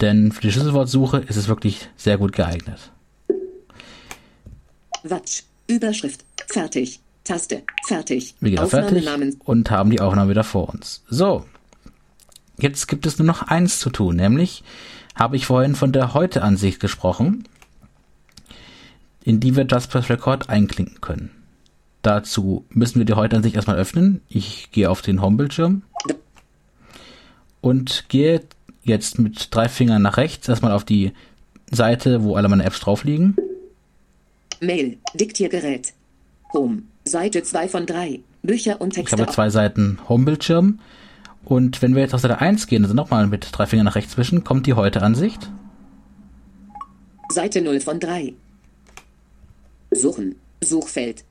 Denn 0.00 0.32
für 0.32 0.40
die 0.40 0.50
Schlüsselwortsuche 0.50 1.18
ist 1.18 1.36
es 1.36 1.46
wirklich 1.46 1.88
sehr 1.96 2.18
gut 2.18 2.32
geeignet. 2.32 2.90
Watch. 5.04 5.44
Überschrift. 5.68 6.24
Fertig. 6.48 6.98
Taste. 7.22 7.62
Fertig. 7.86 8.34
Wir 8.40 8.50
gehen 8.50 8.66
fertig 8.66 9.06
und 9.44 9.70
haben 9.70 9.90
die 9.90 10.00
Aufnahme 10.00 10.30
wieder 10.30 10.42
vor 10.42 10.70
uns. 10.70 11.04
So, 11.08 11.46
jetzt 12.58 12.88
gibt 12.88 13.06
es 13.06 13.16
nur 13.20 13.26
noch 13.26 13.42
eins 13.42 13.78
zu 13.78 13.90
tun, 13.90 14.16
nämlich 14.16 14.64
habe 15.14 15.36
ich 15.36 15.46
vorhin 15.46 15.76
von 15.76 15.92
der 15.92 16.14
Heute-Ansicht 16.14 16.80
gesprochen, 16.80 17.44
in 19.24 19.40
die 19.40 19.56
wir 19.56 19.66
Just 19.66 19.90
Press 19.90 20.08
Record 20.10 20.48
einklinken 20.48 21.00
können. 21.00 21.30
Dazu 22.02 22.64
müssen 22.68 22.98
wir 22.98 23.06
die 23.06 23.14
Heute-Ansicht 23.14 23.56
erstmal 23.56 23.76
öffnen. 23.78 24.20
Ich 24.28 24.70
gehe 24.70 24.90
auf 24.90 25.00
den 25.00 25.22
Homebildschirm 25.22 25.82
und 27.62 28.04
gehe 28.08 28.42
jetzt 28.82 29.18
mit 29.18 29.48
drei 29.54 29.68
Fingern 29.68 30.02
nach 30.02 30.18
rechts 30.18 30.46
erstmal 30.48 30.72
auf 30.72 30.84
die 30.84 31.12
Seite, 31.70 32.22
wo 32.22 32.36
alle 32.36 32.48
meine 32.48 32.64
Apps 32.64 32.80
drauf 32.80 33.04
liegen. 33.04 33.34
Mail. 34.60 34.98
Diktiergerät. 35.14 35.94
Home. 36.52 36.82
Seite 37.04 37.42
2 37.42 37.68
von 37.68 37.86
3. 37.86 38.20
Bücher 38.42 38.80
und 38.80 38.90
Ich 38.90 39.04
Texte. 39.04 39.20
habe 39.20 39.32
zwei 39.32 39.48
Seiten 39.48 39.98
Homebildschirm. 40.08 40.78
Und 41.46 41.80
wenn 41.82 41.94
wir 41.94 42.02
jetzt 42.02 42.14
auf 42.14 42.20
Seite 42.20 42.40
1 42.40 42.66
gehen, 42.66 42.82
also 42.84 42.94
nochmal 42.94 43.26
mit 43.26 43.48
drei 43.52 43.66
Fingern 43.66 43.86
nach 43.86 43.94
rechts 43.94 44.16
wischen, 44.18 44.44
kommt 44.44 44.66
die 44.66 44.74
Heute-Ansicht. 44.74 45.50
Seite 47.30 47.62
0 47.62 47.80
von 47.80 47.98
3. 48.00 48.34
Suchen. 49.94 50.36
Suchfeld. 50.62 51.24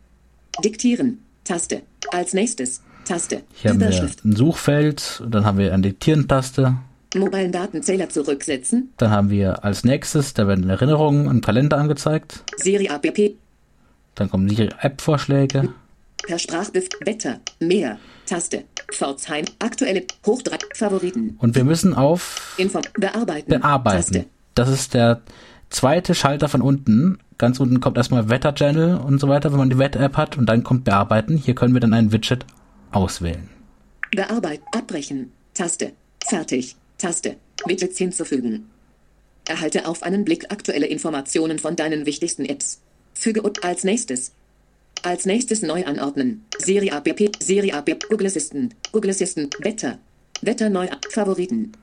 Diktieren. 0.63 1.19
Taste. 1.43 1.81
Als 2.11 2.33
nächstes. 2.33 2.81
Taste. 3.05 3.41
Hier 3.55 3.71
haben 3.71 3.79
wir 3.81 4.09
ein 4.23 4.35
Suchfeld, 4.35 5.21
und 5.23 5.33
dann 5.35 5.45
haben 5.45 5.57
wir 5.57 5.73
eine 5.73 5.83
Diktieren-Taste, 5.83 6.77
Mobilen 7.15 7.51
Datenzähler 7.51 8.09
zurücksetzen. 8.09 8.91
dann 8.97 9.11
haben 9.11 9.29
wir 9.29 9.63
als 9.63 9.83
nächstes, 9.83 10.33
da 10.33 10.47
werden 10.47 10.69
Erinnerungen 10.69 11.29
im 11.29 11.41
Kalender 11.41 11.77
angezeigt, 11.77 12.43
Serie 12.57 12.89
APP. 12.91 13.35
dann 14.15 14.29
kommen 14.29 14.47
die 14.47 14.69
App-Vorschläge, 14.79 15.69
Per 16.25 16.39
Sprachbef. 16.39 16.87
Wetter. 17.01 17.39
Mehr. 17.59 17.99
Taste. 18.25 18.63
Pforzheim. 18.93 19.43
Aktuelle. 19.59 20.03
Hoch 20.25 20.41
3. 20.41 20.57
Favoriten. 20.73 21.35
und 21.39 21.55
wir 21.55 21.65
müssen 21.65 21.93
auf 21.93 22.55
Inform. 22.57 22.85
Bearbeiten. 22.97 23.49
Bearbeiten. 23.49 24.13
Taste. 24.13 24.25
Das 24.55 24.69
ist 24.69 24.93
der 24.93 25.21
zweite 25.73 26.15
Schalter 26.15 26.47
von 26.47 26.61
unten. 26.61 27.19
Ganz 27.37 27.59
unten 27.59 27.81
kommt 27.81 27.97
erstmal 27.97 28.29
Wetter-Channel 28.29 28.97
und 28.97 29.19
so 29.19 29.27
weiter, 29.27 29.51
wenn 29.51 29.59
man 29.59 29.69
die 29.69 29.77
Wetter-App 29.77 30.15
hat, 30.15 30.37
und 30.37 30.45
dann 30.45 30.63
kommt 30.63 30.85
Bearbeiten. 30.85 31.35
Hier 31.35 31.55
können 31.55 31.73
wir 31.73 31.81
dann 31.81 31.93
ein 31.93 32.11
Widget 32.11 32.45
auswählen. 32.91 33.49
Bearbeiten. 34.11 34.63
Abbrechen. 34.71 35.31
Taste. 35.53 35.93
Fertig. 36.25 36.75
Taste. 36.97 37.35
Widgets 37.65 37.97
hinzufügen. 37.97 38.69
Erhalte 39.45 39.87
auf 39.87 40.03
einen 40.03 40.23
Blick 40.23 40.51
aktuelle 40.51 40.85
Informationen 40.85 41.59
von 41.59 41.75
deinen 41.75 42.05
wichtigsten 42.05 42.45
Apps. 42.45 42.81
Füge 43.13 43.41
und 43.41 43.63
als 43.63 43.83
nächstes. 43.83 44.31
Als 45.01 45.25
nächstes 45.25 45.61
neu 45.63 45.85
anordnen. 45.85 46.45
Serie 46.59 46.93
APP, 46.93 47.31
Serie 47.39 47.73
APP, 47.73 48.07
Google 48.09 48.27
Assistant, 48.27 48.75
Google 48.91 49.09
Assistant, 49.09 49.55
Wetter. 49.59 49.97
Wetter 50.41 50.69
neu, 50.69 50.87
Favoriten. 51.09 51.73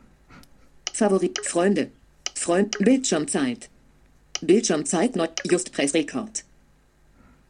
Favorit, 0.93 1.39
Freunde. 1.45 1.91
Freund, 2.35 2.79
Bildschirmzeit. 2.79 3.70
Bildschirmzeit 4.43 5.17
neu, 5.17 5.27
Just 5.45 5.73
Press 5.73 5.95
Record. 5.95 6.45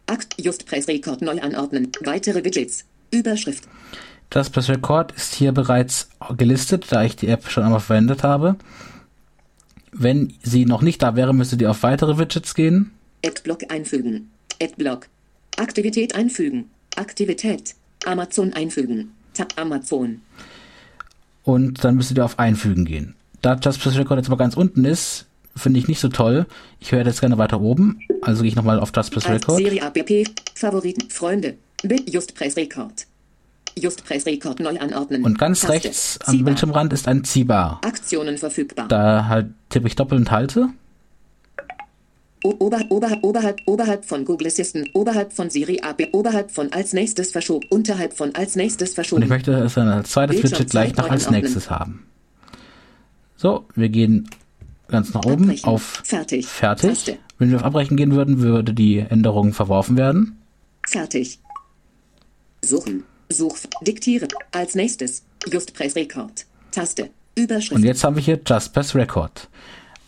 Akt, 0.07 0.35
Just 0.39 0.67
Press 0.67 0.89
Record 0.89 1.23
neu 1.23 1.41
anordnen. 1.41 1.91
Weitere 2.01 2.45
Widgets. 2.45 2.85
Überschrift. 3.11 3.65
Das 4.31 4.51
Press 4.51 4.69
Record 4.69 5.13
ist 5.13 5.35
hier 5.35 5.53
bereits 5.53 6.09
gelistet, 6.37 6.87
da 6.91 7.03
ich 7.03 7.17
die 7.17 7.29
App 7.29 7.49
schon 7.49 7.65
einmal 7.65 7.81
verwendet 7.81 8.23
habe. 8.23 8.57
Wenn 9.93 10.35
sie 10.43 10.67
noch 10.67 10.83
nicht 10.83 11.03
da 11.03 11.17
wäre, 11.17 11.35
müsstet 11.35 11.61
ihr 11.63 11.71
auf 11.71 11.83
weitere 11.83 12.19
Widgets 12.19 12.55
gehen. 12.55 12.93
Adblock 13.25 13.71
einfügen. 13.73 14.31
Adblock. 14.63 15.07
Aktivität 15.57 16.15
einfügen. 16.15 16.71
Aktivität. 16.97 17.75
Amazon 18.07 18.53
einfügen. 18.53 19.13
Tab 19.35 19.53
Amazon. 19.57 20.23
und 21.43 21.83
dann 21.85 21.97
müsstet 21.97 22.19
ihr 22.19 22.25
auf 22.25 22.39
Einfügen 22.39 22.85
gehen. 22.85 23.15
Da 23.43 23.55
Just 23.55 23.81
Press 23.81 23.97
Record 23.97 24.19
jetzt 24.19 24.29
mal 24.29 24.37
ganz 24.37 24.57
unten 24.57 24.85
ist, 24.85 25.27
finde 25.57 25.79
ich 25.79 25.89
nicht 25.89 26.01
so 26.01 26.09
toll. 26.09 26.47
Ich 26.79 26.93
höre 26.93 27.05
jetzt 27.05 27.21
gerne 27.21 27.39
weiter 27.39 27.61
oben. 27.61 28.01
Also 28.23 28.43
gehe 28.43 28.49
ich 28.49 28.57
nochmal 28.57 28.81
auf 28.81 28.93
Just 28.95 29.13
Press 29.13 29.29
Record. 29.29 29.59
Serie 29.59 29.83
APP. 29.83 30.25
Favoriten. 30.55 31.11
Freunde. 31.11 31.55
Just 32.07 32.35
Press 32.35 32.57
Record. 32.57 33.07
Just 33.79 34.05
Press 34.05 34.27
Record 34.27 34.61
neu 34.61 34.79
anordnen. 34.79 35.25
Und 35.25 35.39
ganz 35.39 35.61
Taste. 35.61 35.73
rechts 35.73 36.19
am 36.25 36.33
Ziehbar. 36.33 36.45
Bildschirmrand 36.45 36.93
ist 36.93 37.09
ein 37.09 37.25
Ziehbar. 37.25 37.81
Aktionen 37.85 38.37
verfügbar. 38.39 38.89
Da 38.89 39.27
halt 39.27 39.49
tippe 39.69 39.87
ich 39.87 39.97
doppelt 39.97 40.21
und 40.21 40.31
halte. 40.31 40.69
Ober, 42.43 42.81
oberhalb, 42.89 43.23
oberhalb, 43.23 43.61
oberhalb 43.67 44.05
von 44.07 44.25
Google 44.25 44.47
Assistant, 44.47 44.89
oberhalb 44.95 45.35
von 45.35 45.51
Siri 45.51 45.81
AP, 45.83 46.09
oberhalb 46.13 46.51
von 46.51 46.73
als 46.73 46.95
nächstes 46.95 47.33
verschoben, 47.33 47.67
unterhalb 47.69 48.15
von 48.15 48.35
als 48.35 48.57
nächstes 48.57 48.91
Und 48.91 48.95
verschoben. 48.95 49.23
ich 49.25 49.29
möchte 49.29 49.53
es 49.53 49.75
dann 49.75 49.89
als 49.89 50.11
zweites 50.11 50.43
Widget 50.43 50.71
gleich 50.71 50.97
noch 50.97 51.11
als 51.11 51.31
nächstes 51.31 51.69
haben. 51.69 52.07
So, 53.37 53.67
wir 53.75 53.91
gehen 53.91 54.29
ganz 54.91 55.15
nach 55.15 55.25
oben 55.25 55.45
Abbrechen. 55.45 55.69
auf 55.69 56.03
Fertig. 56.05 56.47
Fertig. 56.47 56.91
Taste. 56.91 57.19
Wenn 57.39 57.51
wir 57.51 57.57
auf 57.59 57.65
Abbrechen 57.65 57.97
gehen 57.97 58.13
würden, 58.15 58.41
würde 58.41 58.75
die 58.75 58.99
Änderung 58.99 59.53
verworfen 59.53 59.97
werden. 59.97 60.39
Fertig. 60.87 61.39
Suchen. 62.63 63.05
Such. 63.31 63.57
Diktieren. 63.83 64.29
Als 64.53 64.75
nächstes. 64.75 65.25
Just 65.51 65.75
Press 65.75 65.97
Record. 65.97 66.47
Taste. 66.71 67.11
Überschrift. 67.37 67.73
Und 67.73 67.85
jetzt 67.85 68.05
haben 68.05 68.17
wir 68.17 68.23
hier 68.23 68.41
Just 68.47 68.73
Press 68.75 68.95
Record. 68.95 69.49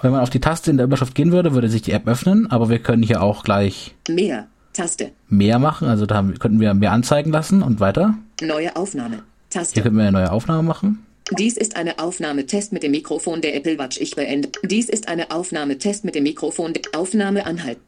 Wenn 0.00 0.10
man 0.10 0.20
auf 0.20 0.30
die 0.30 0.40
Taste 0.40 0.70
in 0.70 0.76
der 0.76 0.86
Überschrift 0.86 1.14
gehen 1.14 1.30
würde, 1.32 1.54
würde 1.54 1.68
sich 1.68 1.82
die 1.82 1.92
App 1.92 2.06
öffnen, 2.08 2.50
aber 2.50 2.68
wir 2.68 2.80
können 2.80 3.02
hier 3.04 3.22
auch 3.22 3.44
gleich 3.44 3.94
Mehr. 4.08 4.48
Taste. 4.72 5.12
mehr 5.28 5.58
machen. 5.58 5.86
Also 5.86 6.06
da 6.06 6.16
haben, 6.16 6.38
könnten 6.38 6.58
wir 6.58 6.74
mehr 6.74 6.92
anzeigen 6.92 7.30
lassen 7.30 7.62
und 7.62 7.78
weiter. 7.78 8.14
Neue 8.40 8.74
Aufnahme. 8.74 9.16
Hier 9.16 9.22
Taste. 9.50 9.82
könnten 9.82 9.98
wir 9.98 10.04
eine 10.04 10.12
neue 10.12 10.32
Aufnahme 10.32 10.62
machen. 10.62 11.06
Dies 11.38 11.56
ist 11.56 11.76
eine 11.76 11.98
Aufnahmetest 11.98 12.72
mit 12.72 12.82
dem 12.82 12.92
Mikrofon 12.92 13.40
der 13.40 13.54
Apple 13.56 13.78
Watch. 13.78 13.98
Ich 14.00 14.14
beende. 14.14 14.50
Dies 14.64 14.88
ist 14.88 15.08
eine 15.08 15.30
Aufnahmetest 15.30 16.04
mit 16.04 16.14
dem 16.14 16.24
Mikrofon 16.24 16.72
der 16.72 16.82
Aufnahme 16.94 17.46
anhalten. 17.46 17.82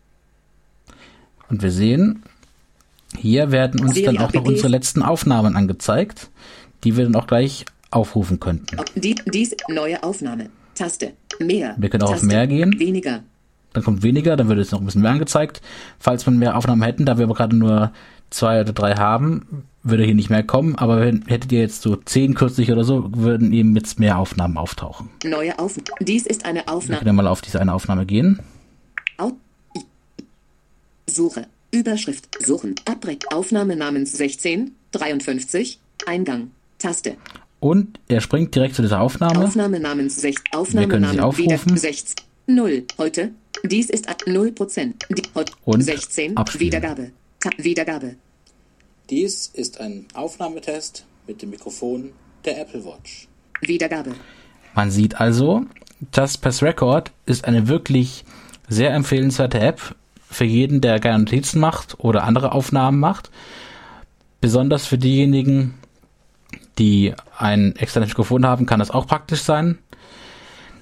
Und 1.48 1.62
wir 1.62 1.70
sehen, 1.70 2.22
hier 3.18 3.52
werden 3.52 3.80
uns 3.80 3.94
Serie 3.94 4.14
dann 4.14 4.18
auch 4.18 4.32
noch 4.32 4.44
unsere 4.44 4.68
letzten 4.68 5.02
Aufnahmen 5.02 5.56
angezeigt, 5.56 6.30
die 6.82 6.96
wir 6.96 7.04
dann 7.04 7.16
auch 7.16 7.26
gleich 7.26 7.64
aufrufen 7.90 8.40
könnten. 8.40 8.76
Die, 8.94 9.14
dies. 9.26 9.54
Neue 9.68 10.02
Aufnahme. 10.02 10.50
Taste. 10.74 11.12
Mehr. 11.38 11.76
Wir 11.78 11.88
können 11.88 12.02
auch 12.02 12.08
auf 12.08 12.20
Taste. 12.20 12.26
mehr 12.26 12.46
gehen. 12.46 12.78
Weniger. 12.78 13.22
Dann 13.74 13.82
kommt 13.84 14.02
weniger, 14.02 14.36
dann 14.36 14.48
wird 14.48 14.58
es 14.58 14.70
noch 14.72 14.80
ein 14.80 14.86
bisschen 14.86 15.02
mehr 15.02 15.10
angezeigt. 15.10 15.60
Falls 15.98 16.24
man 16.24 16.38
mehr 16.38 16.56
Aufnahmen 16.56 16.82
hätten, 16.82 17.04
da 17.04 17.18
wir 17.18 17.24
aber 17.24 17.34
gerade 17.34 17.54
nur 17.56 17.92
zwei 18.30 18.60
oder 18.60 18.72
drei 18.72 18.94
haben, 18.94 19.64
würde 19.82 20.04
hier 20.04 20.14
nicht 20.14 20.30
mehr 20.30 20.42
kommen. 20.42 20.76
Aber 20.76 21.00
wenn, 21.00 21.24
hättet 21.26 21.52
ihr 21.52 21.60
jetzt 21.60 21.82
so 21.82 21.96
zehn 21.96 22.34
kürzlich 22.34 22.72
oder 22.72 22.84
so, 22.84 23.10
würden 23.14 23.52
eben 23.52 23.76
jetzt 23.76 24.00
mehr 24.00 24.18
Aufnahmen 24.18 24.56
auftauchen. 24.56 25.10
Neue 25.24 25.58
Aufnahme. 25.58 25.88
Dies 26.00 26.24
ist 26.26 26.44
eine 26.44 26.60
Wir 26.60 26.68
Aufnahme. 26.68 26.98
können 27.00 27.08
ja 27.16 27.22
mal 27.22 27.26
auf 27.28 27.42
diese 27.42 27.60
eine 27.60 27.74
Aufnahme 27.74 28.06
gehen. 28.06 28.40
Au 29.18 29.32
Suche. 31.06 31.46
Überschrift. 31.70 32.38
Suchen. 32.44 32.76
Abbrechen. 32.84 33.28
Aufnahme 33.32 33.76
namens 33.76 34.12
16. 34.12 34.72
53. 34.92 35.78
Eingang. 36.06 36.50
Taste. 36.78 37.16
Und 37.60 37.98
er 38.08 38.20
springt 38.20 38.54
direkt 38.54 38.74
zu 38.74 38.82
dieser 38.82 39.00
Aufnahme. 39.00 39.44
Aufnahme 39.44 39.80
namens 39.80 40.16
6. 40.16 40.42
Aufnahme 40.52 40.88
können 40.88 41.02
namens 41.02 41.38
wieder 41.38 41.56
aufrufen. 41.56 41.76
16. 41.76 42.24
0. 42.46 42.84
Heute. 42.98 43.32
Dies 43.62 43.88
ist 43.88 44.06
0 44.26 44.52
Prozent. 44.52 45.06
Und 45.64 45.82
16. 45.82 46.36
abspielen. 46.36 46.66
Wiedergabe. 46.66 47.10
Ta 47.40 47.50
Wiedergabe. 47.56 48.16
Dies 49.10 49.50
ist 49.52 49.80
ein 49.80 50.06
Aufnahmetest 50.14 51.06
mit 51.26 51.42
dem 51.42 51.50
Mikrofon 51.50 52.12
der 52.44 52.60
Apple 52.60 52.84
Watch. 52.84 53.28
Wiedergabe. 53.60 54.14
Man 54.74 54.90
sieht 54.90 55.20
also, 55.20 55.64
Just 56.14 56.42
Press 56.42 56.62
Record 56.62 57.12
ist 57.26 57.44
eine 57.44 57.68
wirklich 57.68 58.24
Sehr 58.68 58.92
empfehlenswerte 58.92 59.60
App 59.60 59.94
für 60.30 60.44
jeden, 60.44 60.80
der 60.80 60.98
gerne 60.98 61.24
Notizen 61.24 61.60
macht 61.60 62.00
oder 62.00 62.24
andere 62.24 62.52
Aufnahmen 62.52 62.98
macht. 62.98 63.30
Besonders 64.40 64.86
für 64.86 64.98
diejenigen, 64.98 65.74
die 66.78 67.14
ein 67.38 67.76
externes 67.76 68.08
Mikrofon 68.10 68.46
haben, 68.46 68.66
kann 68.66 68.80
das 68.80 68.90
auch 68.90 69.06
praktisch 69.06 69.42
sein. 69.42 69.78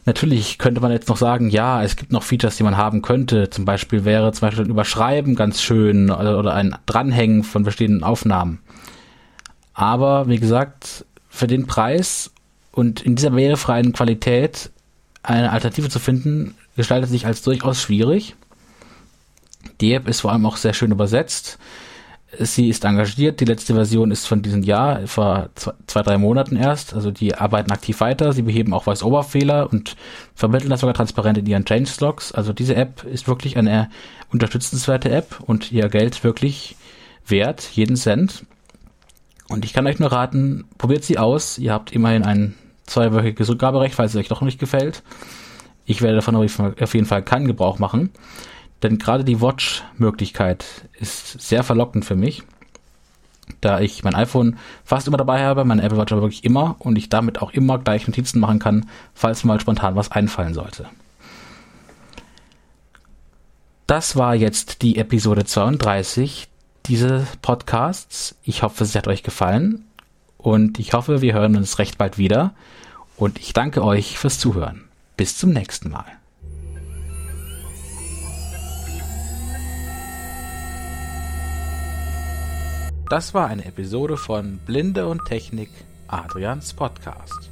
Natürlich 0.05 0.59
könnte 0.59 0.81
man 0.81 0.91
jetzt 0.91 1.09
noch 1.09 1.17
sagen, 1.17 1.49
ja, 1.49 1.83
es 1.83 1.95
gibt 1.95 2.11
noch 2.11 2.25
Features, 2.25 2.57
die 2.57 2.65
man 2.65 2.77
haben 2.77 3.03
könnte. 3.03 3.51
Zum 3.51 3.65
Beispiel 3.65 4.05
wäre 4.05 4.33
zum 4.33 4.49
Beispiel 4.49 4.65
ein 4.65 4.71
Überschreiben 4.71 5.37
ganz 5.37 5.63
schön 5.63 6.11
oder, 6.11 6.53
ein 6.55 6.75
Dranhängen 6.87 7.45
von 7.45 7.63
bestehenden 7.63 8.03
Aufnahmen. 8.03 8.61
Aber 9.75 10.29
wie 10.29 10.39
gesagt, 10.39 11.05
für 11.29 11.47
den 11.47 11.67
Preis 11.67 12.33
und 12.73 13.03
in 13.03 13.15
dieser 13.15 13.31
barrierefreien 13.31 13.93
Qualität 13.93 14.71
eine 15.23 15.53
Alternative 15.53 15.89
zu 15.89 16.01
finden, 16.01 16.57
gestaltet 16.77 17.11
sich 17.11 17.27
als 17.27 17.43
durchaus 17.43 17.81
schwierig. 17.81 18.35
Die 19.81 19.93
App 19.93 20.09
ist 20.09 20.21
vor 20.23 20.33
allem 20.33 20.47
auch 20.47 20.57
sehr 20.57 20.75
schön 20.75 20.91
übersetzt. 20.91 21.59
Sie 22.39 22.69
ist 22.69 22.85
engagiert. 22.85 23.41
Die 23.41 23.45
letzte 23.45 23.75
Version 23.75 24.11
ist 24.11 24.27
von 24.27 24.41
diesem 24.41 24.63
Jahr, 24.63 25.07
vor 25.07 25.51
zwei, 25.55 26.03
drei 26.03 26.17
Monaten 26.17 26.57
erst. 26.57 26.95
Also 26.95 27.11
die 27.11 27.35
arbeiten 27.35 27.71
aktiv 27.71 28.01
weiter. 28.01 28.33
Sie 28.33 28.43
beheben 28.43 28.73
auch 28.73 28.85
Voice-Over-Fehler 28.85 29.71
und 29.71 29.97
vermitteln 30.35 30.71
das 30.71 30.81
sogar 30.81 30.95
transparent 30.95 31.37
in 31.37 31.47
ihren 31.47 31.67
Change-Logs. 31.67 32.33
Also 32.33 32.55
diese 32.55 32.75
App 32.75 33.05
ist 33.05 33.29
wirklich 33.29 33.59
eine 33.59 33.91
unterstützenswerte 34.33 35.11
App 35.11 35.41
und 35.47 35.73
ihr 35.73 35.89
Geld 35.89 36.25
wirklich 36.25 36.77
wert, 37.27 37.69
jeden 37.75 37.97
Cent. 37.97 38.47
Und 39.49 39.67
ich 39.67 39.75
kann 39.75 39.87
euch 39.87 39.99
nur 39.99 40.11
raten, 40.11 40.65
probiert 40.79 41.05
sie 41.05 41.19
aus. 41.19 41.59
Ihr 41.59 41.75
habt 41.75 41.93
immerhin 41.93 42.25
ein 42.25 42.55
zweiwöchiges 42.87 43.51
Rückgaberecht, 43.51 43.95
falls 43.95 44.13
es 44.15 44.21
euch 44.21 44.29
doch 44.29 44.41
nicht 44.41 44.59
gefällt. 44.59 45.03
Ich 45.85 46.01
werde 46.01 46.17
davon 46.17 46.37
auf 46.37 46.95
jeden 46.95 47.07
Fall 47.07 47.23
keinen 47.23 47.47
Gebrauch 47.47 47.79
machen. 47.79 48.11
Denn 48.83 48.99
gerade 48.99 49.25
die 49.25 49.41
Watch-Möglichkeit 49.41 50.65
ist 50.99 51.41
sehr 51.41 51.63
verlockend 51.63 52.05
für 52.05 52.17
mich, 52.17 52.43
da 53.61 53.81
ich 53.81 54.03
mein 54.03 54.15
iPhone 54.15 54.59
fast 54.85 55.07
immer 55.07 55.17
dabei 55.17 55.45
habe, 55.45 55.65
meine 55.65 55.83
Apple 55.83 55.99
Watch 55.99 56.13
aber 56.13 56.23
wirklich 56.23 56.45
immer 56.45 56.77
und 56.79 56.97
ich 56.97 57.09
damit 57.09 57.41
auch 57.41 57.53
immer 57.53 57.79
gleich 57.79 58.07
Notizen 58.07 58.41
machen 58.41 58.59
kann, 58.59 58.89
falls 59.15 59.45
mal 59.45 59.61
spontan 59.61 59.95
was 59.95 60.11
einfallen 60.11 60.55
sollte. 60.55 60.89
Das 63.87 64.17
war 64.17 64.35
jetzt 64.35 64.83
die 64.83 64.97
Episode 64.97 65.45
32 65.45 66.49
dieses 66.87 67.37
Podcasts. 67.43 68.37
Ich 68.43 68.63
hoffe, 68.63 68.85
es 68.85 68.95
hat 68.95 69.07
euch 69.07 69.23
gefallen 69.23 69.85
und 70.39 70.79
ich 70.79 70.93
hoffe, 70.93 71.21
wir 71.21 71.35
hören 71.35 71.57
uns 71.57 71.79
recht 71.79 71.99
bald 71.99 72.19
wieder 72.19 72.55
und 73.17 73.39
ich 73.39 73.53
danke 73.53 73.85
euch 73.85 74.19
fürs 74.19 74.39
Zuhören. 74.39 74.89
Bis 75.17 75.37
zum 75.37 75.51
nächsten 75.51 75.91
Mal. 75.91 76.22
Das 83.13 83.35
war 83.35 83.49
eine 83.49 83.67
Episode 83.67 84.17
von 84.17 84.57
Blinde 84.65 85.07
und 85.07 85.27
Technik 85.27 85.69
Adrians 86.07 86.73
Podcast. 86.73 87.51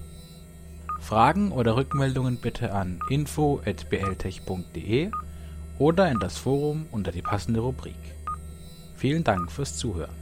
Fragen 1.01 1.53
oder 1.53 1.77
Rückmeldungen 1.77 2.39
bitte 2.39 2.73
an 2.73 2.99
info@bltech.de 3.11 5.11
oder 5.79 6.11
in 6.11 6.19
das 6.19 6.39
Forum 6.39 6.87
unter 6.91 7.13
die 7.13 7.21
passende 7.21 7.61
Rubrik. 7.61 7.93
Vielen 8.97 9.23
Dank 9.23 9.53
fürs 9.53 9.77
Zuhören. 9.77 10.20